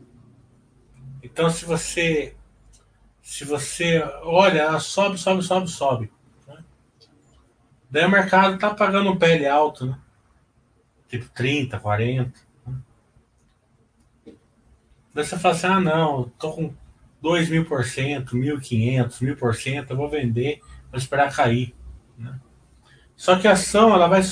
[1.23, 2.37] Então, se você
[3.31, 6.13] se você olha, sobe, sobe, sobe, sobe.
[6.49, 6.65] Né?
[7.89, 9.99] Daí o mercado está pagando um PL alto, né?
[11.09, 12.33] tipo 30, 40.
[12.67, 12.81] Né?
[15.15, 16.75] Daí você fala assim: ah, não, estou com
[17.23, 20.61] 2 mil por cento, 1.500, 1.000 por cento, eu vou vender,
[20.91, 21.73] vou esperar cair.
[23.21, 24.23] Só que a ação ela vai,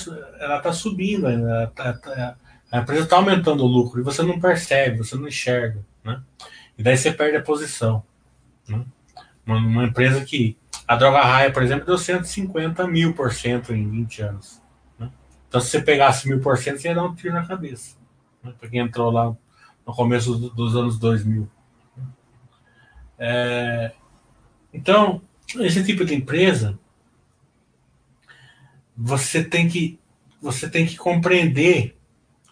[0.40, 2.38] ela está subindo, ela tá, tá,
[2.72, 6.22] a empresa está aumentando o lucro e você não percebe, você não enxerga, né?
[6.78, 8.02] E daí você perde a posição.
[8.66, 8.82] Né?
[9.44, 13.90] Uma, uma, empresa que a droga raia, por exemplo, deu 150 mil por cento em
[13.90, 14.62] 20 anos.
[14.98, 15.10] Né?
[15.46, 17.94] Então, se você pegasse mil por cento, você ia dar um tiro na cabeça.
[18.42, 18.54] Né?
[18.58, 19.36] Para quem entrou lá
[19.86, 21.46] no começo dos anos 2000.
[23.18, 23.92] É,
[24.72, 25.20] então,
[25.56, 26.78] esse tipo de empresa,
[28.98, 30.00] você tem que
[30.42, 31.96] você tem que compreender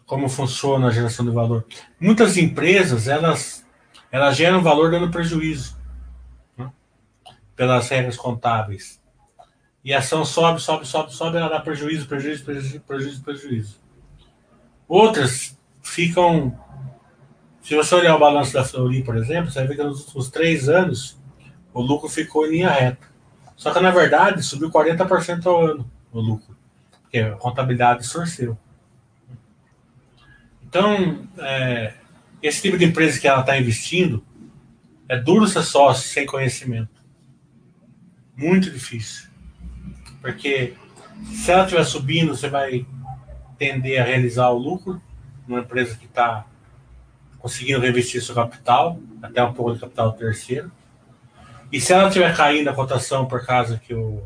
[0.05, 1.67] como funciona a geração de valor.
[1.99, 3.67] Muitas empresas elas
[4.13, 5.77] elas geram valor dando prejuízo
[6.57, 6.71] né?
[7.57, 9.03] pelas regras contábeis.
[9.85, 13.81] E a ação sobe, sobe, sobe, sobe, ela dá prejuízo, prejuízo, prejuízo, prejuízo, prejuízo.
[14.89, 16.57] Outras ficam
[17.61, 20.31] se você olhar o balanço da Fleury, por exemplo, você vai ver que nos últimos
[20.31, 21.21] três anos
[21.75, 23.09] o lucro ficou em linha reta.
[23.57, 26.57] Só que, na verdade, subiu 40% ao ano o lucro,
[27.03, 28.57] porque a contabilidade distorceu.
[30.65, 31.95] Então, é,
[32.43, 34.25] esse tipo de empresa que ela está investindo,
[35.09, 37.03] é duro ser sócio sem conhecimento.
[38.37, 39.29] Muito difícil.
[40.21, 40.75] Porque
[41.33, 42.87] se ela estiver subindo, você vai
[43.57, 45.01] tender a realizar o lucro
[45.47, 46.45] numa empresa que está
[47.39, 50.71] conseguindo revestir seu capital, até um pouco de capital terceiro.
[51.71, 54.23] E se ela estiver caindo a cotação por causa que o,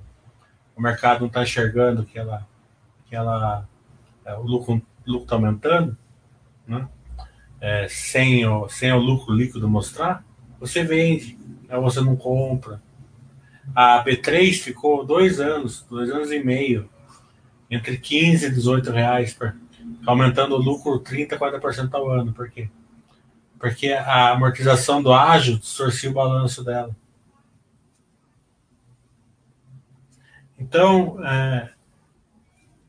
[0.80, 2.46] o mercado não está enxergando que ela,
[3.06, 3.68] que ela
[4.24, 5.94] é, o lucro está aumentando,
[6.66, 6.88] né?
[7.60, 10.24] É, sem, o, sem o lucro líquido mostrar,
[10.58, 12.80] você vende, aí você não compra.
[13.74, 16.88] A B3 ficou dois anos, dois anos e meio,
[17.70, 19.38] entre 15 e 18 reais,
[20.06, 22.32] aumentando o lucro 30, 40% ao ano.
[22.32, 22.70] Por quê?
[23.60, 26.96] porque a amortização do ágio distorcia o balanço dela.
[30.60, 31.70] Então, é,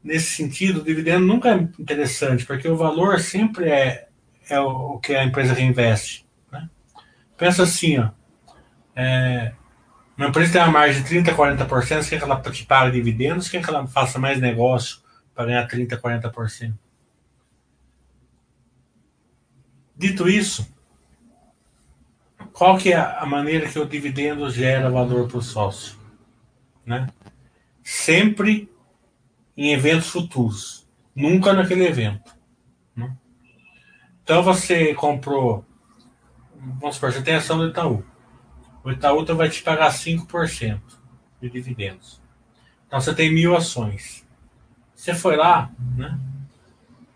[0.03, 4.09] nesse sentido, o dividendo nunca é interessante, porque o valor sempre é,
[4.49, 6.27] é o, que a empresa reinveste.
[6.51, 6.69] Né?
[7.37, 8.09] Pensa assim, ó,
[8.93, 9.53] é,
[10.17, 13.47] uma empresa tem uma margem de 30%, 40%, você quer que ela te pague dividendos,
[13.47, 14.99] quer que ela faça mais negócio
[15.33, 16.73] para ganhar 30%, 40%.
[19.95, 20.67] Dito isso,
[22.51, 25.95] qual que é a maneira que o dividendo gera valor para o sócio?
[26.85, 27.07] Né?
[27.83, 28.69] Sempre
[29.55, 32.35] em eventos futuros, nunca naquele evento.
[32.95, 33.15] Né?
[34.23, 35.65] Então você comprou,
[36.79, 38.03] vamos supor, você tem ação do Itaú.
[38.83, 40.81] O Itaú então vai te pagar 5%
[41.41, 42.21] de dividendos.
[42.87, 44.25] Então você tem mil ações.
[44.95, 46.19] Você foi lá, né?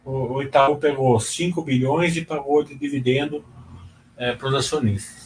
[0.05, 3.43] o, Itaú pegou 5 bilhões e pagou de dividendo
[4.15, 5.24] é, para os acionistas.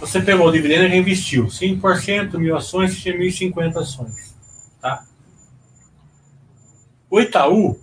[0.00, 4.36] Você pegou o dividendo e reinvestiu 5%, mil ações, tinha 1.050 ações.
[4.80, 5.04] Tá?
[7.10, 7.80] O Itaú,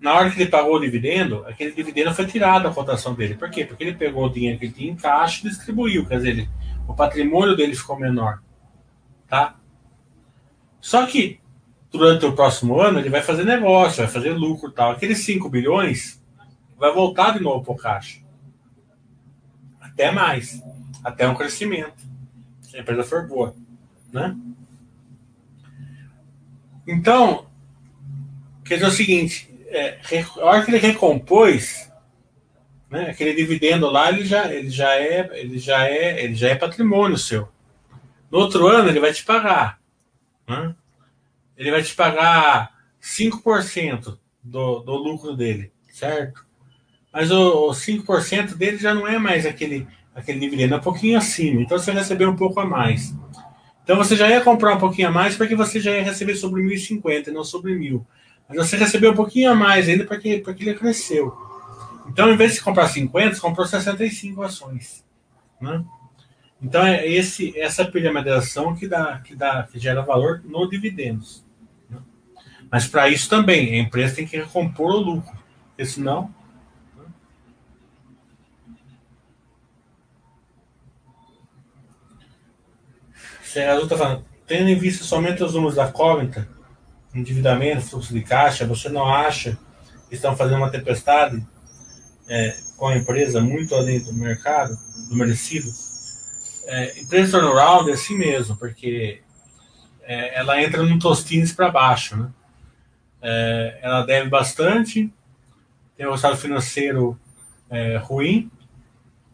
[0.00, 3.34] na hora que ele pagou o dividendo, aquele dividendo foi tirado da cotação dele.
[3.34, 3.64] Por quê?
[3.64, 6.06] Porque ele pegou o dinheiro que ele tinha em caixa e distribuiu.
[6.06, 6.48] Quer dizer, ele,
[6.88, 8.40] o patrimônio dele ficou menor.
[9.28, 9.56] Tá?
[10.80, 11.40] Só que
[11.90, 14.92] durante o próximo ano ele vai fazer negócio, vai fazer lucro tal.
[14.92, 16.22] Aqueles 5 bilhões
[16.78, 18.20] vai voltar de novo para o caixa.
[19.80, 20.62] Até mais.
[21.06, 21.94] Até um crescimento.
[22.60, 23.54] Se a empresa for boa.
[24.12, 24.36] Né?
[26.86, 27.46] Então,
[28.64, 29.98] quer dizer o seguinte, é,
[30.38, 31.90] a hora que ele recompôs,
[32.90, 36.54] né, aquele dividendo lá, ele já, ele já é, ele já é, ele já é
[36.54, 37.48] patrimônio seu.
[38.30, 39.80] No outro ano ele vai te pagar.
[40.48, 40.74] Né?
[41.56, 46.44] ele vai te pagar 5% do, do lucro dele, certo?
[47.12, 51.18] Mas o, o 5% dele já não é mais aquele, aquele dividendo, é um pouquinho
[51.18, 51.60] acima.
[51.60, 53.14] Então você vai receber um pouco a mais.
[53.84, 56.62] Então você já ia comprar um pouquinho a mais porque você já ia receber sobre
[56.62, 58.04] 1.050 e não sobre 1.000.
[58.48, 61.36] Mas você recebeu um pouquinho a mais ainda porque, porque ele cresceu.
[62.08, 65.04] Então, em vez de comprar 50, você comprou 65 ações.
[65.60, 65.84] Né?
[66.62, 71.44] Então, é esse, essa piramidalização que, dá, que, dá, que gera valor no dividendos.
[72.70, 75.36] Mas para isso também, a empresa tem que recompor o lucro.
[75.68, 76.34] Porque senão.
[83.54, 84.24] A está falando.
[84.46, 86.48] tendo em vista somente os números da Coventa,
[87.14, 89.58] endividamento, fluxo de caixa, você não acha
[90.08, 91.44] que estão fazendo uma tempestade
[92.28, 94.76] é, com a empresa muito além do mercado,
[95.08, 95.70] do merecido?
[96.66, 99.20] É, empresa turnaround é assim mesmo, porque
[100.02, 102.30] é, ela entra no tostines para baixo, né?
[103.22, 105.10] É, ela deve bastante,
[105.96, 107.18] tem um resultado financeiro
[107.70, 108.50] é, ruim,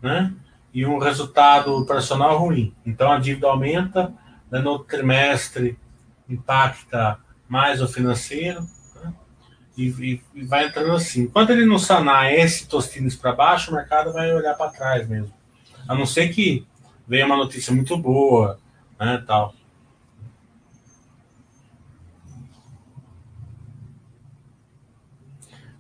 [0.01, 0.33] né?
[0.73, 2.75] E um resultado operacional ruim.
[2.85, 4.13] Então a dívida aumenta,
[4.51, 4.59] né?
[4.59, 5.79] no trimestre
[6.29, 7.19] impacta
[7.49, 8.67] mais o financeiro,
[9.03, 9.13] né?
[9.77, 11.23] e, e, e, vai entrando assim.
[11.23, 15.33] Enquanto ele não sanar esse tostines para baixo, o mercado vai olhar para trás mesmo.
[15.87, 16.67] A não ser que
[17.07, 18.59] venha uma notícia muito boa,
[18.99, 19.55] né, tal.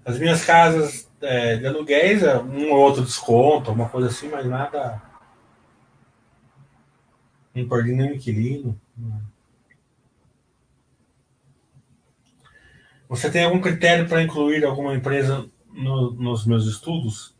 [0.04, 5.00] As minhas casas é, de aluguéis, um ou outro desconto, uma coisa assim, mas nada.
[7.54, 8.80] Não perdi nenhum inquilino.
[13.08, 17.34] Você tem algum critério para incluir alguma empresa no, nos meus estudos?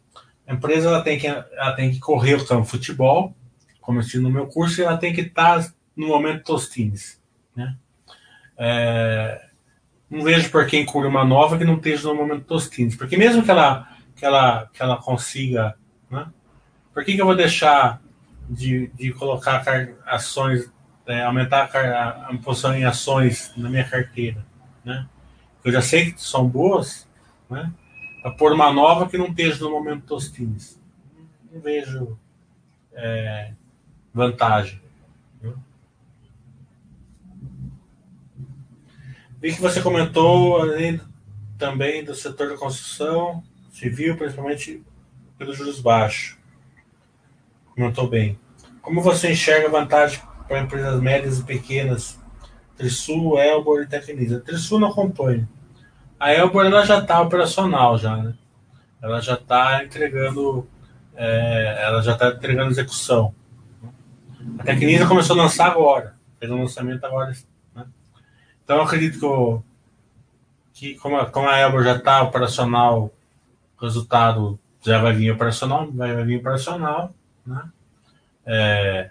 [0.46, 3.34] A empresa ela tem, que, ela tem que correr o campo futebol,
[3.80, 7.20] como eu no meu curso, e ela tem que estar no momento Tostines.
[7.56, 7.76] Né?
[8.58, 9.48] É,
[10.12, 12.94] não vejo por que incluir uma nova que não esteja no momento Tostines.
[12.94, 15.74] Porque mesmo que ela, que ela, que ela consiga.
[16.10, 16.26] Né?
[16.92, 17.98] Por que, que eu vou deixar
[18.46, 19.64] de, de colocar
[20.04, 20.70] ações,
[21.06, 24.44] é, aumentar a, a posição em ações na minha carteira?
[24.84, 25.08] Né?
[25.64, 27.08] Eu já sei que são boas,
[27.48, 27.72] né?
[28.20, 30.78] Para pôr uma nova que não esteja no momento Tostines.
[31.50, 32.18] Não vejo
[32.92, 33.52] é,
[34.12, 34.78] vantagem.
[39.42, 41.00] Vi que você comentou além
[41.58, 44.80] também do setor da construção civil, principalmente
[45.36, 46.38] pelos juros baixos.
[47.74, 48.38] Comentou bem.
[48.80, 52.20] Como você enxerga a vantagem para empresas médias e pequenas?
[52.76, 54.38] Trisul, Elbor e Tecnisa.
[54.38, 55.48] Trisul não acompanha.
[56.20, 58.34] A Elbor ela já está operacional já, né?
[59.02, 60.68] Ela já está entregando,
[61.16, 63.34] é, ela já está entregando execução.
[64.60, 67.32] A Tecnisa começou a lançar agora, fez um lançamento agora
[68.64, 69.62] então eu acredito que, o,
[70.72, 73.12] que como, a, como a Elbor já está operacional,
[73.80, 77.14] resultado já vai vir operacional, vai, vai vir operacional,
[77.46, 77.70] né?
[78.44, 79.10] É,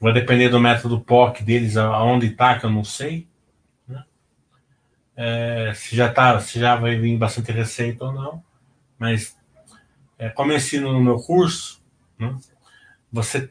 [0.00, 3.28] vai depender do método POC deles, aonde está, que eu não sei.
[3.86, 4.04] Né?
[5.16, 8.42] É, se já tá, se já vai vir bastante receita ou não.
[8.98, 9.36] Mas
[10.18, 11.82] é, como eu ensino no meu curso,
[12.18, 12.36] né?
[13.12, 13.50] você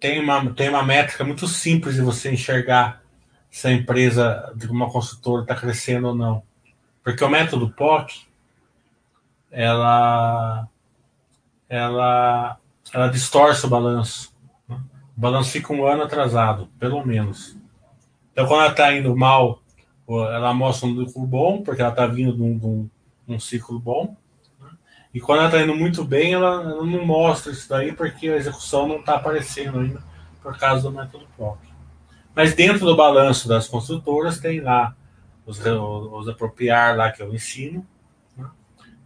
[0.00, 3.02] tem uma, tem uma métrica muito simples de você enxergar
[3.54, 6.42] se a empresa de uma consultora está crescendo ou não.
[7.04, 8.26] Porque o método POC,
[9.48, 10.66] ela,
[11.68, 12.58] ela,
[12.92, 14.34] ela distorce o balanço.
[14.68, 14.76] Né?
[15.16, 17.56] O balanço fica um ano atrasado, pelo menos.
[18.32, 19.62] Então, quando ela está indo mal,
[20.08, 22.88] ela mostra um lucro bom, porque ela está vindo de um,
[23.28, 24.16] de, um, ciclo bom.
[24.60, 24.70] Né?
[25.14, 28.36] E quando ela está indo muito bem, ela, ela, não mostra isso daí, porque a
[28.36, 30.02] execução não está aparecendo ainda
[30.42, 31.63] por causa do método POC.
[32.34, 34.96] Mas dentro do balanço das construtoras tem lá
[35.46, 37.86] os, os apropriar lá que eu ensino,
[38.36, 38.48] né?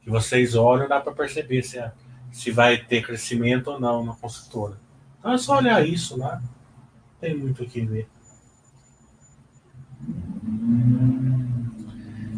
[0.01, 1.93] que vocês olham, dá para perceber se, é,
[2.33, 4.79] se vai ter crescimento ou não na construtora.
[5.19, 6.41] Então é só olhar isso lá,
[7.21, 8.09] tem muito o que ver.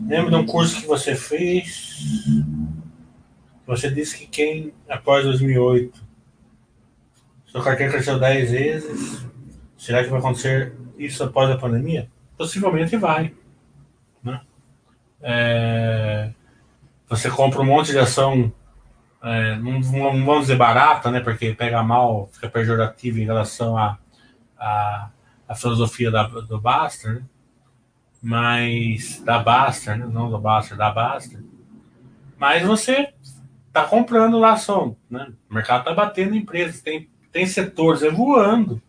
[0.08, 1.94] Lembra de um curso que você fez?
[3.66, 6.02] Você disse que quem, após 2008,
[7.46, 9.29] sua carteira cresceu 10 vezes,
[9.80, 12.10] será que vai acontecer isso após a pandemia?
[12.36, 13.34] Possivelmente vai.
[14.22, 14.40] Né?
[15.22, 16.30] É,
[17.08, 18.52] você compra um monte de ação,
[19.22, 23.98] é, não, não, vamos dizer barata, né, porque pega mal, fica pejorativo em relação à
[24.58, 25.08] a,
[25.48, 27.22] a, filosofia da, do Baster, né?
[28.22, 30.06] mas da Baster, né?
[30.06, 31.42] não do Baster, da Baster.
[32.38, 33.14] Mas você
[33.66, 35.32] está comprando lá ação, né?
[35.50, 38.82] O mercado está batendo em empresas, tem, tem setores é voando,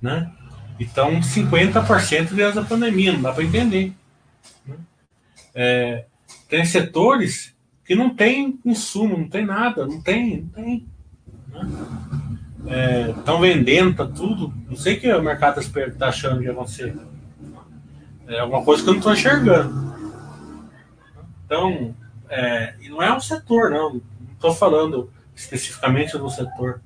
[0.00, 0.30] né?
[0.78, 3.92] Então, 50% desde a pandemia, não dá para entender.
[4.66, 4.76] Né?
[5.54, 6.04] É,
[6.48, 10.86] tem setores que não tem insumo, não tem nada, não tem, não tem.
[13.16, 13.48] Estão né?
[13.48, 14.54] é, vendendo, tá tudo.
[14.68, 16.96] Não sei o que o mercado está tá achando vai acontecer.
[18.26, 19.90] É alguma coisa que eu não estou enxergando.
[21.44, 21.94] Então,
[22.28, 23.94] é, e não é um setor, não.
[23.94, 24.02] Não
[24.34, 26.80] estou falando especificamente do setor.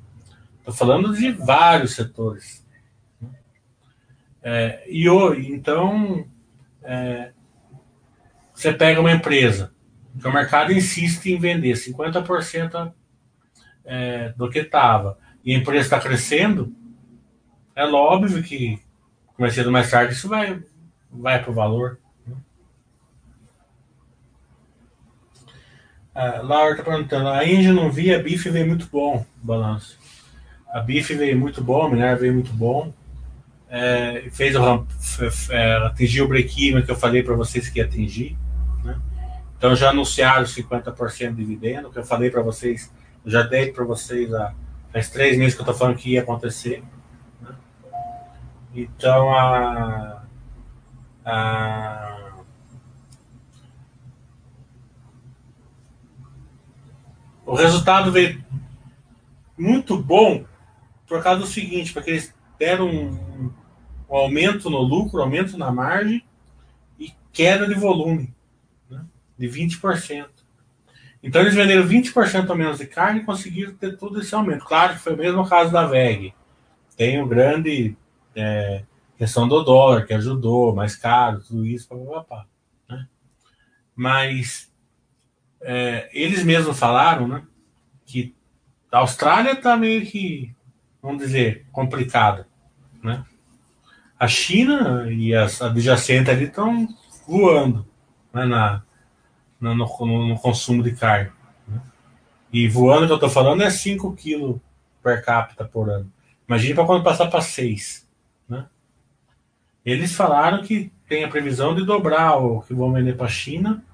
[0.61, 2.64] Estou falando de vários setores.
[4.47, 6.27] É, e então,
[6.83, 7.33] é,
[8.53, 9.73] você pega uma empresa
[10.21, 12.93] que o mercado insiste em vender 50%
[13.87, 16.75] é, do que estava, e a empresa está crescendo,
[17.75, 18.79] é óbvio que
[19.67, 20.63] ou mais tarde isso vai,
[21.11, 21.99] vai para o valor.
[26.15, 29.99] A Laura está perguntando, a não via, a bife veio muito bom, balanço.
[30.69, 32.93] A bife veio muito bom, a minério veio muito bom.
[33.77, 34.87] É, fez o
[35.51, 38.39] é, atingiu o break-even que eu falei para vocês que ia atingir.
[38.85, 38.97] Né?
[39.59, 42.95] Então já anunciaram 50% de dividendo, que eu falei para vocês,
[43.27, 44.55] já dei para vocês há
[44.93, 46.85] faz três meses que eu estou falando que ia acontecer.
[47.43, 47.51] Né?
[48.77, 50.23] Então a,
[51.25, 52.33] a
[57.45, 58.41] o resultado veio
[59.59, 60.45] muito bom
[61.09, 63.53] por causa do seguinte, porque eles deram um,
[64.15, 66.25] um aumento no lucro, aumento na margem
[67.01, 68.33] e queda de volume
[68.89, 69.05] né,
[69.37, 70.29] de 20%.
[71.21, 74.65] Então eles venderam 20% a menos de carne e conseguiram ter todo esse aumento.
[74.65, 76.33] Claro que foi o mesmo caso da VEG.
[76.97, 77.97] Tem o grande
[78.37, 78.85] é,
[79.19, 82.47] questão do dólar, que ajudou, mais caro, tudo isso, papapá,
[82.89, 83.09] né?
[83.97, 84.73] Mas
[85.61, 87.45] é, eles mesmos falaram né,
[88.07, 88.33] que
[88.93, 90.55] a Austrália está meio que,
[91.03, 92.47] vamos dizer, complicada.
[93.03, 93.25] Né?
[94.19, 96.89] A China e as adjacentes ali estão
[97.27, 97.87] voando
[98.33, 98.83] né, na,
[99.61, 101.31] na no, no, consumo de carne.
[101.67, 101.81] Né?
[102.53, 104.61] E voando que eu estou falando é 5 quilos
[105.03, 106.11] per capita por ano.
[106.49, 108.07] Imagine para quando passar para 6.
[108.49, 108.67] Né?
[109.85, 113.85] Eles falaram que tem a previsão de dobrar o que vão vender para a China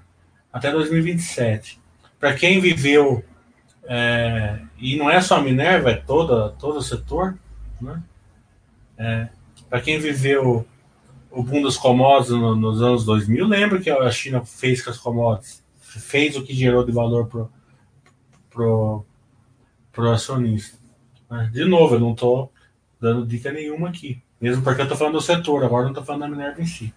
[0.53, 1.81] até 2027.
[2.19, 3.25] Para quem viveu,
[3.85, 7.39] é, e não é só a Minerva, é toda, todo o setor,
[7.81, 8.03] né?
[8.99, 9.29] É,
[9.71, 10.67] Para quem viveu
[11.31, 14.99] o boom dos commodities no, nos anos 2000, lembra que a China fez com as
[14.99, 17.51] commodities, fez o que gerou de valor pro,
[18.51, 19.07] pro,
[19.93, 20.77] pro acionista.
[21.53, 22.53] De novo, eu não estou
[23.01, 26.23] dando dica nenhuma aqui, mesmo porque eu estou falando do setor, agora não estou falando
[26.23, 26.93] da Minerva em si.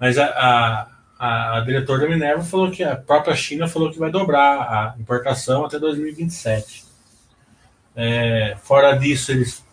[0.00, 3.98] Mas a, a a, a diretora da Minerva falou que a própria China falou que
[3.98, 6.84] vai dobrar a importação até 2027.
[7.96, 9.64] É, fora disso, eles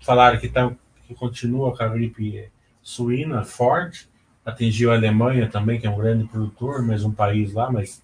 [0.00, 0.70] falaram que, tá,
[1.10, 2.50] que continua com a gripe
[2.80, 4.08] suína forte,
[4.44, 8.00] atingiu a Alemanha também, que é um grande produtor, mas um país lá, mas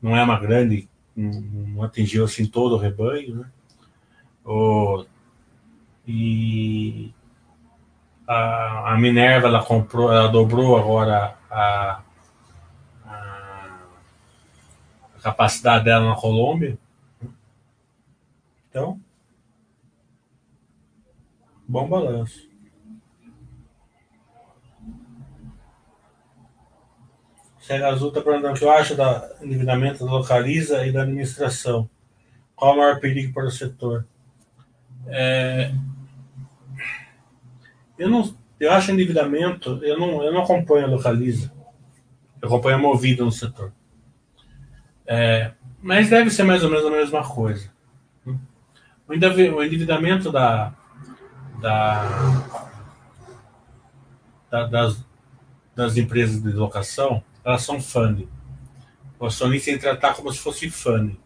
[0.00, 3.50] não é uma grande, não, atingiu assim todo o rebanho, né?
[4.42, 5.04] O,
[6.06, 7.12] e
[8.26, 12.00] a, a Minerva ela comprou, ela dobrou agora a,
[15.22, 16.78] capacidade dela na Colômbia.
[18.70, 19.00] Então,
[21.68, 22.46] bom balanço.
[27.58, 31.90] Cega Azul está perguntando o que eu acho da endividamento da localiza e da administração.
[32.54, 34.06] Qual o maior perigo para o setor?
[35.08, 35.72] É,
[37.98, 41.52] eu não, eu acho endividamento, eu não, eu não acompanho a localiza.
[42.40, 43.72] Eu acompanho a movida no setor.
[45.04, 45.52] É,
[45.82, 47.70] mas deve ser mais ou menos a mesma coisa.
[49.08, 50.72] O endividamento da,
[51.60, 52.04] da,
[54.50, 55.04] da das,
[55.74, 58.28] das empresas de locação, elas são funding.
[59.18, 61.18] O acionista tem que tratar como se fosse funding.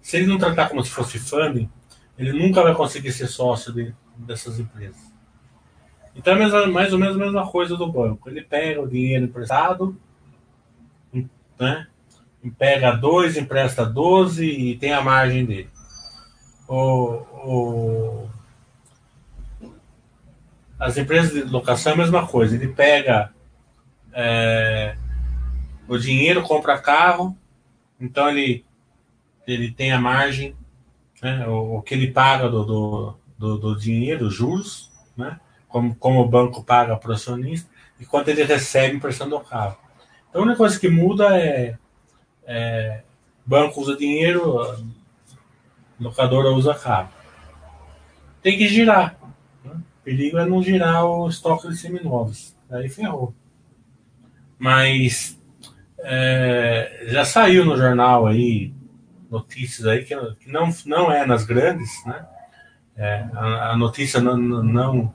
[0.00, 1.68] Se ele não tratar como se fosse funding,
[2.16, 5.08] ele nunca vai conseguir ser sócio de, dessas empresas.
[6.14, 8.28] Então é mais ou menos a mesma coisa do banco.
[8.28, 9.96] Ele pega o dinheiro emprestado,
[11.58, 11.86] né?
[12.56, 15.70] pega dois, empresta 12 e tem a margem dele.
[16.68, 18.30] O, o,
[20.78, 22.54] as empresas de locação é a mesma coisa.
[22.54, 23.32] Ele pega
[24.12, 24.96] é,
[25.88, 27.36] o dinheiro, compra carro,
[28.00, 28.64] então ele,
[29.46, 30.56] ele tem a margem,
[31.22, 36.20] né, o, o que ele paga do, do, do, do dinheiro, juros, né, como, como
[36.20, 37.68] o banco paga para o acionista,
[37.98, 39.76] e quanto ele recebe emprestando o carro.
[40.28, 41.76] Então a única coisa que muda é
[42.48, 43.02] é,
[43.44, 44.82] banco usa dinheiro,
[46.00, 47.10] locadora usa carro.
[48.42, 49.17] Tem que girar.
[50.08, 52.56] Perigo é não girar o estoque de seminovos.
[52.70, 53.34] Aí ferrou.
[54.58, 55.38] Mas
[55.98, 58.72] é, já saiu no jornal aí
[59.30, 62.26] notícias aí que, que não, não é nas grandes, né?
[62.96, 65.14] É, a, a, notícia não, não,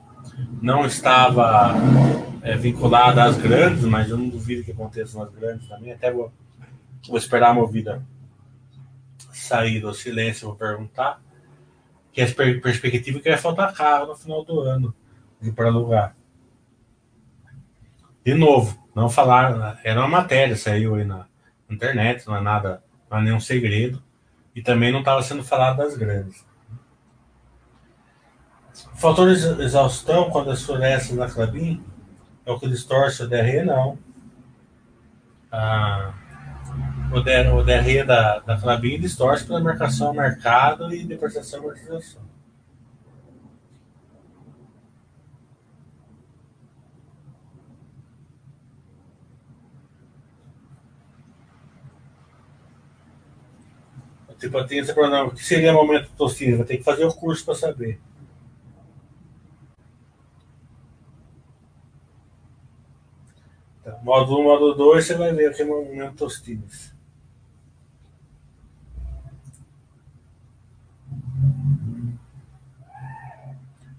[0.62, 1.74] não estava
[2.40, 5.92] é, vinculada às grandes, mas eu não duvido que aconteça nas grandes também.
[5.92, 6.32] Até vou
[7.08, 8.00] Vou esperar a movida
[9.32, 11.20] sair do silêncio, vou perguntar.
[12.14, 14.94] Que é a perspectiva que vai faltar carro no final do ano
[15.54, 16.16] para alugar.
[18.24, 21.26] De novo, não falar, era uma matéria, saiu aí na
[21.68, 24.02] internet, não é nada, não é nenhum segredo.
[24.54, 26.46] E também não estava sendo falado das grandes.
[28.94, 31.84] O fator exaustão, quando escurece na Clabin,
[32.46, 33.98] é o que distorce o DRE, não.
[35.50, 36.14] Ah,
[37.14, 42.22] o, DR, o DRE da, da Clabin distorce pela marcação mercado e depreciação e amortização.
[54.38, 55.24] Tipo, tem esse problema.
[55.24, 56.56] O que seria momento tossir?
[56.56, 57.98] Vai ter que fazer o curso para saber.
[63.82, 63.98] Tá.
[64.02, 66.93] Módulo 1, módulo 2, você vai ver aqui no momento Tostines.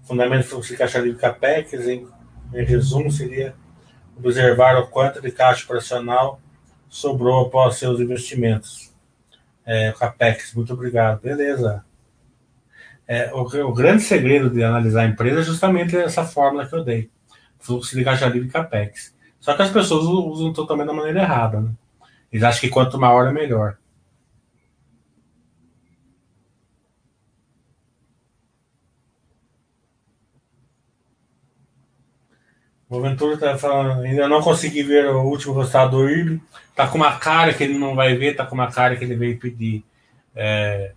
[0.02, 2.06] Fundamento fluxo de caixa livre CAPEX, em,
[2.54, 3.54] em resumo, seria
[4.16, 6.40] observar o quanto de caixa operacional
[6.88, 8.94] sobrou após seus investimentos.
[9.64, 11.20] É, CAPEX, muito obrigado.
[11.20, 11.84] Beleza.
[13.06, 16.84] É, o, o, grande segredo de analisar a empresa é justamente essa fórmula que eu
[16.84, 17.10] dei.
[17.58, 19.14] Fluxo de caixa livre CAPEX.
[19.40, 21.60] Só que as pessoas usam totalmente da maneira errada.
[21.60, 21.70] Né?
[22.32, 23.76] Eles acham que quanto maior é melhor.
[32.96, 36.40] O Ventura está falando, ainda não consegui ver o último resultado do IRB.
[36.74, 39.14] Tá com uma cara que ele não vai ver, tá com uma cara que ele
[39.14, 39.84] veio pedir
[40.34, 40.92] é,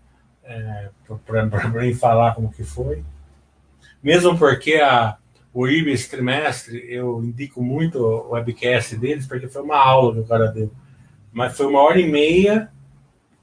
[0.45, 0.89] é,
[1.25, 3.03] para mim falar como que foi.
[4.01, 5.17] Mesmo porque a,
[5.53, 10.19] o IB esse trimestre, eu indico muito o webcast deles, porque foi uma aula que
[10.21, 10.71] o cara deu.
[11.33, 12.71] Mas foi uma hora e meia,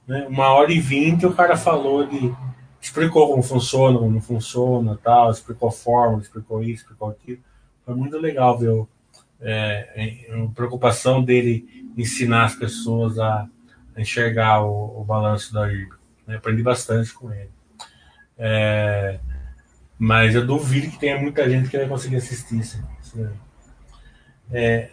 [0.06, 2.34] né, uma hora e vinte, o cara falou de.
[2.80, 7.40] explicou como funciona, como não funciona, tal, explicou fórmula, explicou isso, explicou aquilo.
[7.86, 8.84] Foi muito legal ver
[9.40, 13.48] é, a preocupação dele ensinar as pessoas a,
[13.94, 15.94] a enxergar o, o, balanço da IRB.
[16.26, 16.34] Né?
[16.34, 17.48] Aprendi bastante com ele.
[18.36, 19.20] É,
[19.96, 22.84] mas eu duvido que tenha muita gente que vai conseguir assistir isso.
[24.50, 24.90] É,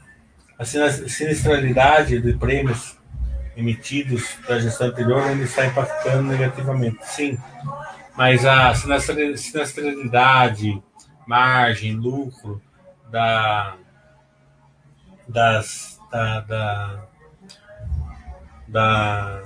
[0.60, 2.96] a sinistralidade de prêmios
[3.58, 7.00] emitidos da gestão anterior ainda está impactando negativamente.
[7.08, 7.40] Sim,
[8.16, 10.80] mas a sinistralidade,
[11.26, 12.62] margem, lucro
[13.14, 13.78] da,
[15.28, 17.08] das, da, da,
[18.68, 19.42] da,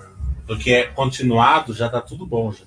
[0.45, 2.53] do que é continuado já está tudo bom.
[2.53, 2.63] Já.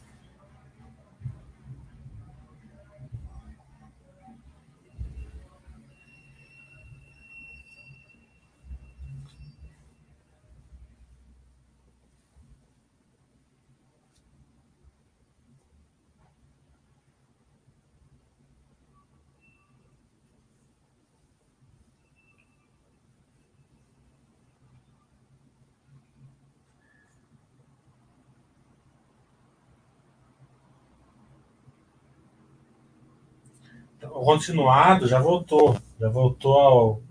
[34.15, 37.03] O continuado já voltou, já voltou ao,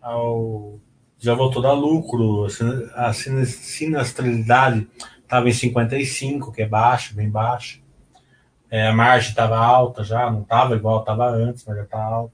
[0.00, 0.80] ao
[1.18, 2.46] já voltou da lucro,
[2.94, 4.88] a sinistralidade
[5.22, 7.82] estava em 55, que é baixo, bem baixo.
[8.70, 12.32] É, a margem estava alta já, não estava igual estava antes, mas já está alta.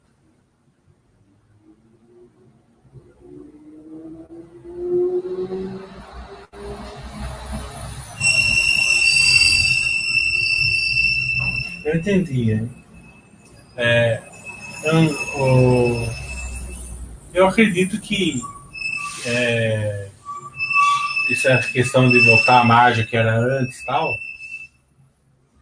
[11.84, 12.52] Eu entendi.
[12.52, 12.85] Hein?
[13.76, 14.22] É,
[14.84, 16.08] eu,
[17.34, 18.40] eu acredito que
[19.26, 20.08] é,
[21.30, 24.08] essa questão de voltar à margem que era antes tal,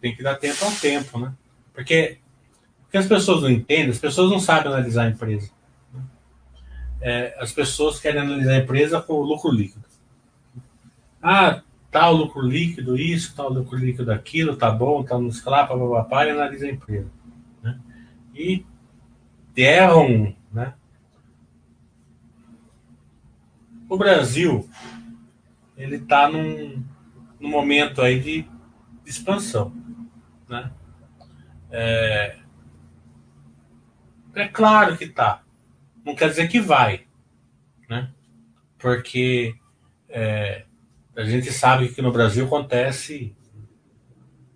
[0.00, 1.32] tem que dar tempo ao tempo, né?
[1.72, 2.18] Porque,
[2.82, 5.50] porque as pessoas não entendem, as pessoas não sabem analisar a empresa.
[7.00, 9.84] É, as pessoas querem analisar a empresa com lucro líquido.
[11.20, 16.26] Ah, tal lucro líquido, isso, tal lucro líquido, aquilo, tá bom, tá no escala, papapá,
[16.26, 17.23] e analisa a empresa
[18.34, 18.66] e
[19.56, 20.74] erram, né?
[23.88, 24.68] O Brasil
[25.76, 26.84] ele está num,
[27.38, 29.74] num momento aí de, de expansão,
[30.48, 30.72] né?
[31.70, 32.38] É,
[34.34, 35.42] é claro que tá,
[36.04, 37.06] não quer dizer que vai,
[37.88, 38.12] né?
[38.78, 39.56] Porque
[40.08, 40.64] é,
[41.16, 43.36] a gente sabe que no Brasil acontece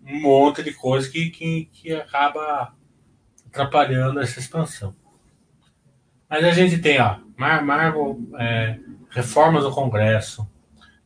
[0.04, 2.74] um monte de coisa que, que, que acaba
[3.48, 4.94] atrapalhando essa expansão.
[6.28, 8.78] Mas a gente tem, ó, Mar, Marvel, é,
[9.10, 10.48] reformas do Congresso,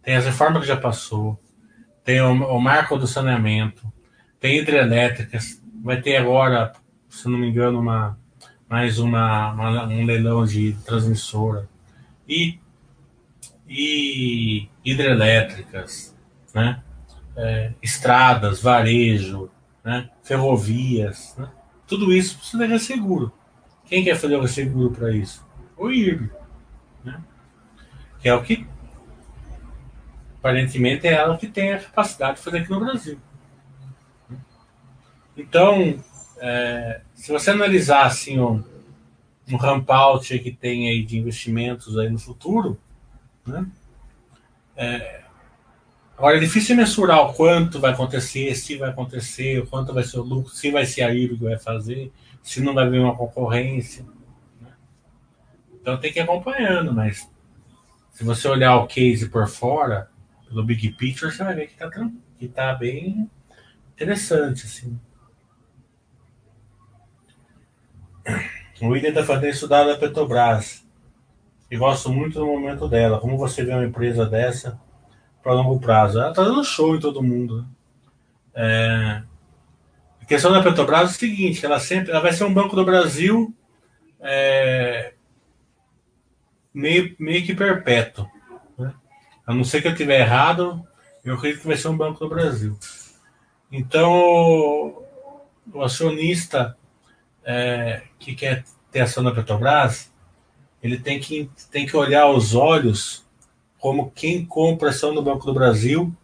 [0.03, 1.41] tem as reformas que já passou,
[2.05, 3.91] tem o, o marco do saneamento,
[4.41, 6.73] tem hidrelétricas, vai ter agora,
[7.09, 8.19] se não me engano, uma,
[8.69, 11.69] mais uma, uma um leilão de transmissora
[12.29, 12.59] e,
[13.69, 16.17] e hidrelétricas,
[16.53, 16.83] né?
[17.37, 19.51] É, estradas, varejo,
[19.85, 20.11] né?
[20.23, 21.49] ferrovias, né?
[21.93, 23.31] Tudo isso precisa de seguro.
[23.85, 25.47] Quem quer fazer o seguro para isso?
[25.77, 26.31] O IRB.
[27.05, 27.23] Né?
[28.19, 28.67] Que é o que
[30.39, 33.19] aparentemente é ela que tem a capacidade de fazer aqui no Brasil.
[35.37, 36.03] Então,
[36.39, 38.65] é, se você analisar assim um,
[39.51, 42.81] um ramp out que tem aí de investimentos aí no futuro,
[43.47, 43.67] né?
[44.75, 45.22] É,
[46.17, 50.19] agora é difícil mensurar o quanto vai acontecer, se vai acontecer, o quanto vai ser
[50.19, 53.17] o lucro, se vai ser a IBA que vai fazer, se não vai haver uma
[53.17, 54.05] concorrência.
[54.61, 54.71] Né?
[55.81, 57.29] Então tem que ir acompanhando, mas
[58.11, 60.11] se você olhar o case por fora,
[60.49, 61.91] pelo Big Picture, você vai ver que está
[62.39, 63.31] que tá bem
[63.95, 64.99] interessante, assim.
[68.81, 70.85] O William está fazendo estudar da Petrobras.
[71.71, 73.21] E gosto muito do momento dela.
[73.21, 74.79] Como você vê uma empresa dessa
[75.43, 76.19] para longo prazo?
[76.19, 77.63] Ela está dando show em todo mundo.
[77.63, 77.67] Né?
[78.55, 79.23] É...
[80.21, 82.85] A questão da Petrobras é o seguinte: ela sempre ela vai ser um banco do
[82.85, 83.55] Brasil
[84.21, 85.15] é...
[86.73, 88.27] meio, meio que perpétuo.
[88.79, 88.95] Né?
[89.47, 90.87] A não ser que eu estiver errado,
[91.25, 92.79] eu acredito que vai ser um banco do Brasil.
[93.71, 95.03] Então,
[95.73, 96.77] o acionista
[97.45, 100.13] é, que quer ter ação na Petrobras,
[100.83, 103.25] ele tem que, tem que olhar os olhos
[103.83, 106.15] como quem compra ação no Banco do Brasil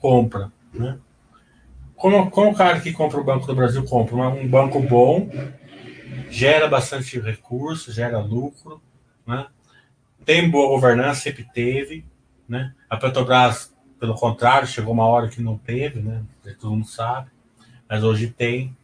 [0.00, 0.50] compra.
[0.72, 0.98] Né?
[1.94, 4.16] Como, como o cara que compra o Banco do Brasil compra?
[4.16, 5.28] Um banco bom,
[6.30, 8.80] gera bastante recurso, gera lucro,
[9.26, 9.46] né?
[10.24, 12.06] tem boa governança, sempre teve.
[12.48, 12.74] Né?
[12.88, 16.22] A Petrobras, pelo contrário, chegou uma hora que não teve, né?
[16.58, 17.28] todo mundo sabe,
[17.86, 18.74] mas hoje tem.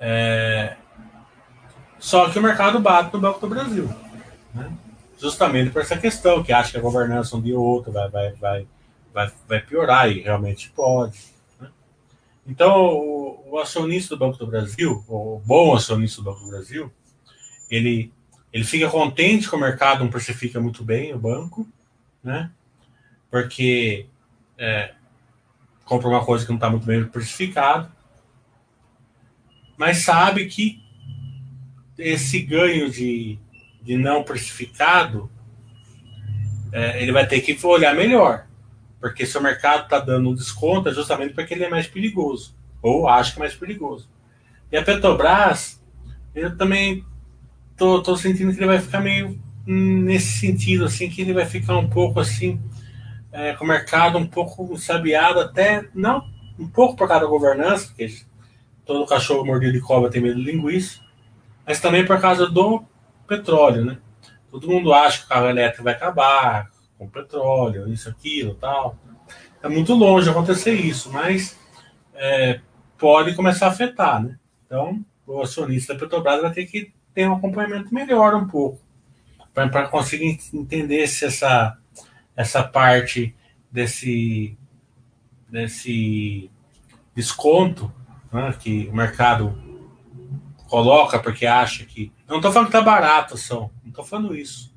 [0.00, 0.76] É,
[2.00, 3.88] só que o mercado bate no Banco do Brasil.
[4.52, 4.72] Né?
[5.18, 8.32] Justamente por essa questão, que acha que a governança um dia ou outro vai, vai,
[8.32, 8.66] vai,
[9.12, 11.18] vai, vai piorar, e realmente pode.
[11.60, 11.68] Né?
[12.46, 16.92] Então, o, o, acionista do Banco do Brasil, o bom acionista do Banco do Brasil,
[17.68, 18.12] ele,
[18.52, 21.66] ele fica contente que o mercado não precifica muito bem o banco,
[22.22, 22.50] né?
[23.30, 24.06] porque
[24.56, 24.94] é,
[25.84, 27.90] compra uma coisa que não está muito bem precificado,
[29.76, 30.82] mas sabe que
[31.96, 33.38] esse ganho de,
[33.88, 35.30] de não precificado,
[36.70, 38.44] é, ele vai ter que olhar melhor.
[39.00, 42.54] Porque se o mercado está dando um desconto, é justamente porque ele é mais perigoso.
[42.82, 44.06] Ou acho que é mais perigoso.
[44.70, 45.82] E a Petrobras,
[46.34, 47.02] eu também
[47.78, 51.78] tô, tô sentindo que ele vai ficar meio nesse sentido, assim, que ele vai ficar
[51.78, 52.60] um pouco assim,
[53.32, 56.28] é, com o mercado um pouco sabiado, até não
[56.58, 58.14] um pouco por causa da governança, porque
[58.84, 61.00] todo cachorro mordido de cobra tem medo de linguiça,
[61.66, 62.84] mas também por causa do
[63.28, 63.98] petróleo, né?
[64.50, 68.96] Todo mundo acha que o carro elétrico vai acabar com petróleo, isso, aquilo, tal.
[69.62, 71.58] É muito longe acontecer isso, mas
[72.14, 72.60] é,
[72.96, 74.38] pode começar a afetar, né?
[74.66, 78.80] Então, o acionista da Petrobras vai ter que ter um acompanhamento melhor um pouco
[79.52, 81.76] para conseguir entender se essa,
[82.36, 83.34] essa parte
[83.70, 84.56] desse,
[85.48, 86.50] desse
[87.14, 87.92] desconto
[88.32, 89.58] né, que o mercado
[90.68, 92.12] coloca porque acha que.
[92.28, 94.72] Eu não estou falando que tá barato ação, não estou falando isso.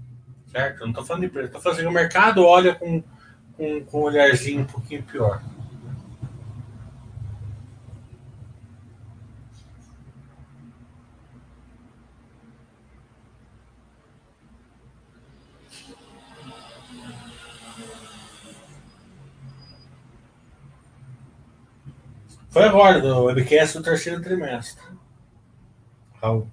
[0.48, 0.80] Certo?
[0.80, 1.48] Eu não estou falando de preço.
[1.48, 3.04] Estou falando que o mercado olha com,
[3.54, 5.42] com, com um olharzinho um pouquinho pior.
[22.50, 24.91] Foi agora, do webcast do terceiro trimestre.
[26.22, 26.48] Raul.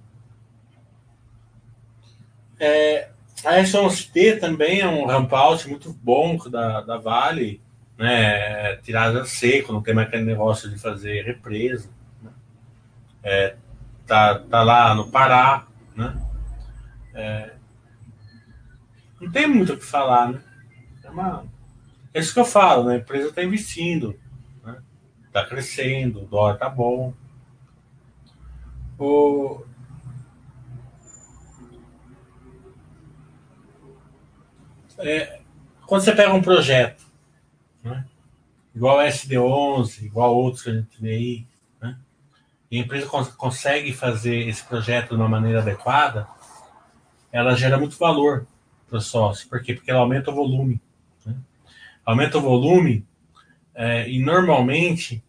[2.58, 3.10] É,
[3.44, 7.60] a S11T também é um ramp-out muito bom da, da Vale,
[7.96, 8.76] né?
[8.76, 11.90] Tirada seco, não tem mais aquele negócio de fazer represa.
[12.22, 12.30] Né?
[13.22, 13.56] É,
[14.06, 16.20] tá, tá lá no Pará, né?
[17.14, 17.52] É,
[19.20, 20.40] não tem muito o que falar, né?
[21.04, 21.44] É, uma,
[22.14, 22.94] é isso que eu falo, né?
[22.94, 24.18] A empresa está investindo,
[24.64, 24.78] né?
[25.32, 27.12] Tá crescendo, o dólar tá bom.
[28.98, 29.64] O...
[34.98, 35.40] É,
[35.86, 37.04] quando você pega um projeto,
[37.84, 38.04] né,
[38.74, 41.46] igual a SD11, igual outros que a gente vê aí,
[41.80, 41.96] né,
[42.70, 46.26] e a empresa cons consegue fazer esse projeto de uma maneira adequada,
[47.30, 48.46] ela gera muito valor
[48.88, 49.48] para o sócio.
[49.48, 49.74] Por quê?
[49.74, 50.80] Porque ela aumenta o volume.
[51.24, 51.36] Né?
[52.04, 53.06] Aumenta o volume
[53.74, 55.22] é, e normalmente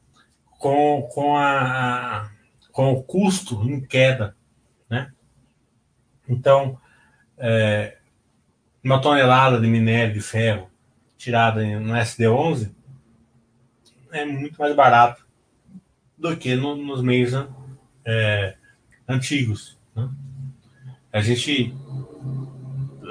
[0.57, 2.31] com, com a,
[2.79, 4.37] com o custo em queda,
[4.89, 5.11] né?
[6.29, 6.79] Então,
[7.37, 7.97] é,
[8.81, 10.71] uma tonelada de minério de ferro
[11.17, 12.71] tirada no SD11
[14.13, 15.27] é muito mais barato
[16.17, 17.33] do que no, nos meios
[18.05, 18.55] é,
[19.05, 19.77] antigos.
[19.93, 20.09] Né?
[21.11, 21.75] A gente.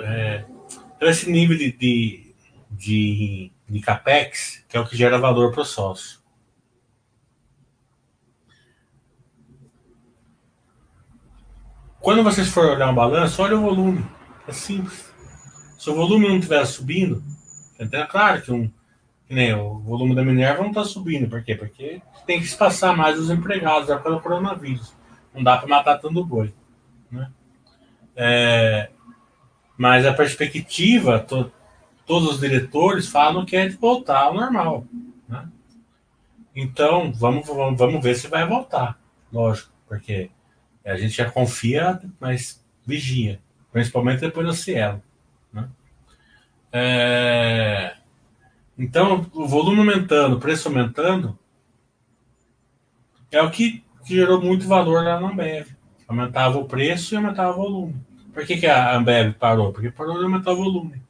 [0.02, 0.46] É,
[1.02, 2.34] esse nível de, de,
[2.70, 6.17] de, de capex, que é o que gera valor para o sócio.
[12.00, 14.04] Quando vocês forem olhar um balanço, olha o volume.
[14.46, 15.12] É simples.
[15.78, 17.22] Se o volume não estiver subindo,
[17.78, 18.70] é claro que um,
[19.28, 21.28] nem o volume da Minerva não está subindo.
[21.28, 21.54] Por quê?
[21.54, 24.94] Porque tem que espaçar mais os empregados, é pelo coronavírus.
[25.34, 26.52] Não dá para matar tanto boi.
[27.10, 27.30] Né?
[28.16, 28.90] É,
[29.76, 31.52] mas a perspectiva, to,
[32.06, 34.84] todos os diretores falam que é de voltar ao normal.
[35.28, 35.48] Né?
[36.56, 38.98] Então, vamos, vamos, vamos ver se vai voltar.
[39.32, 40.30] Lógico, porque
[40.90, 43.40] a gente já confia, mas vigia.
[43.72, 45.02] Principalmente depois do Cielo.
[45.52, 45.68] Né?
[46.72, 47.96] É,
[48.78, 51.38] então, o volume aumentando, o preço aumentando,
[53.30, 55.68] é o que, que gerou muito valor lá na Ambev.
[56.06, 57.96] Aumentava o preço e aumentava o volume.
[58.32, 59.72] Por que, que a Ambev parou?
[59.72, 61.02] Porque parou de aumentar o volume.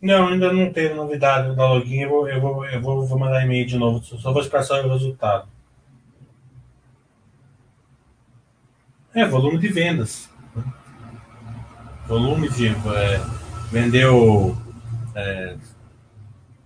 [0.00, 2.02] Não, ainda não tem novidade da login.
[2.02, 4.02] Eu vou, eu vou, eu vou, vou mandar e-mail de novo.
[4.02, 5.48] Só vou esperar o resultado.
[9.12, 10.30] É, volume de vendas.
[12.06, 12.68] Volume de.
[12.68, 13.20] É,
[13.72, 14.56] vendeu
[15.16, 15.56] é,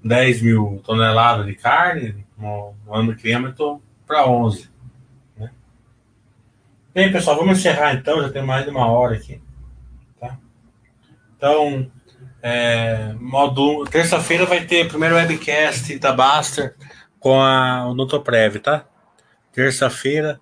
[0.04, 3.54] 10 mil toneladas de carne no, no ano que vem,
[4.06, 4.70] para 11.
[5.38, 5.50] Né?
[6.92, 8.20] Bem, pessoal, vamos encerrar então.
[8.20, 9.40] Já tem mais de uma hora aqui.
[10.20, 10.36] Tá?
[11.38, 11.90] Então.
[12.42, 13.14] É,
[13.90, 16.74] terça-feira vai ter o primeiro webcast da Baster
[17.20, 18.84] com a, o Nutoprev, tá?
[19.52, 20.40] Terça-feira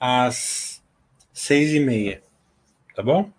[0.00, 0.82] às
[1.32, 2.22] seis e meia,
[2.94, 3.30] tá bom?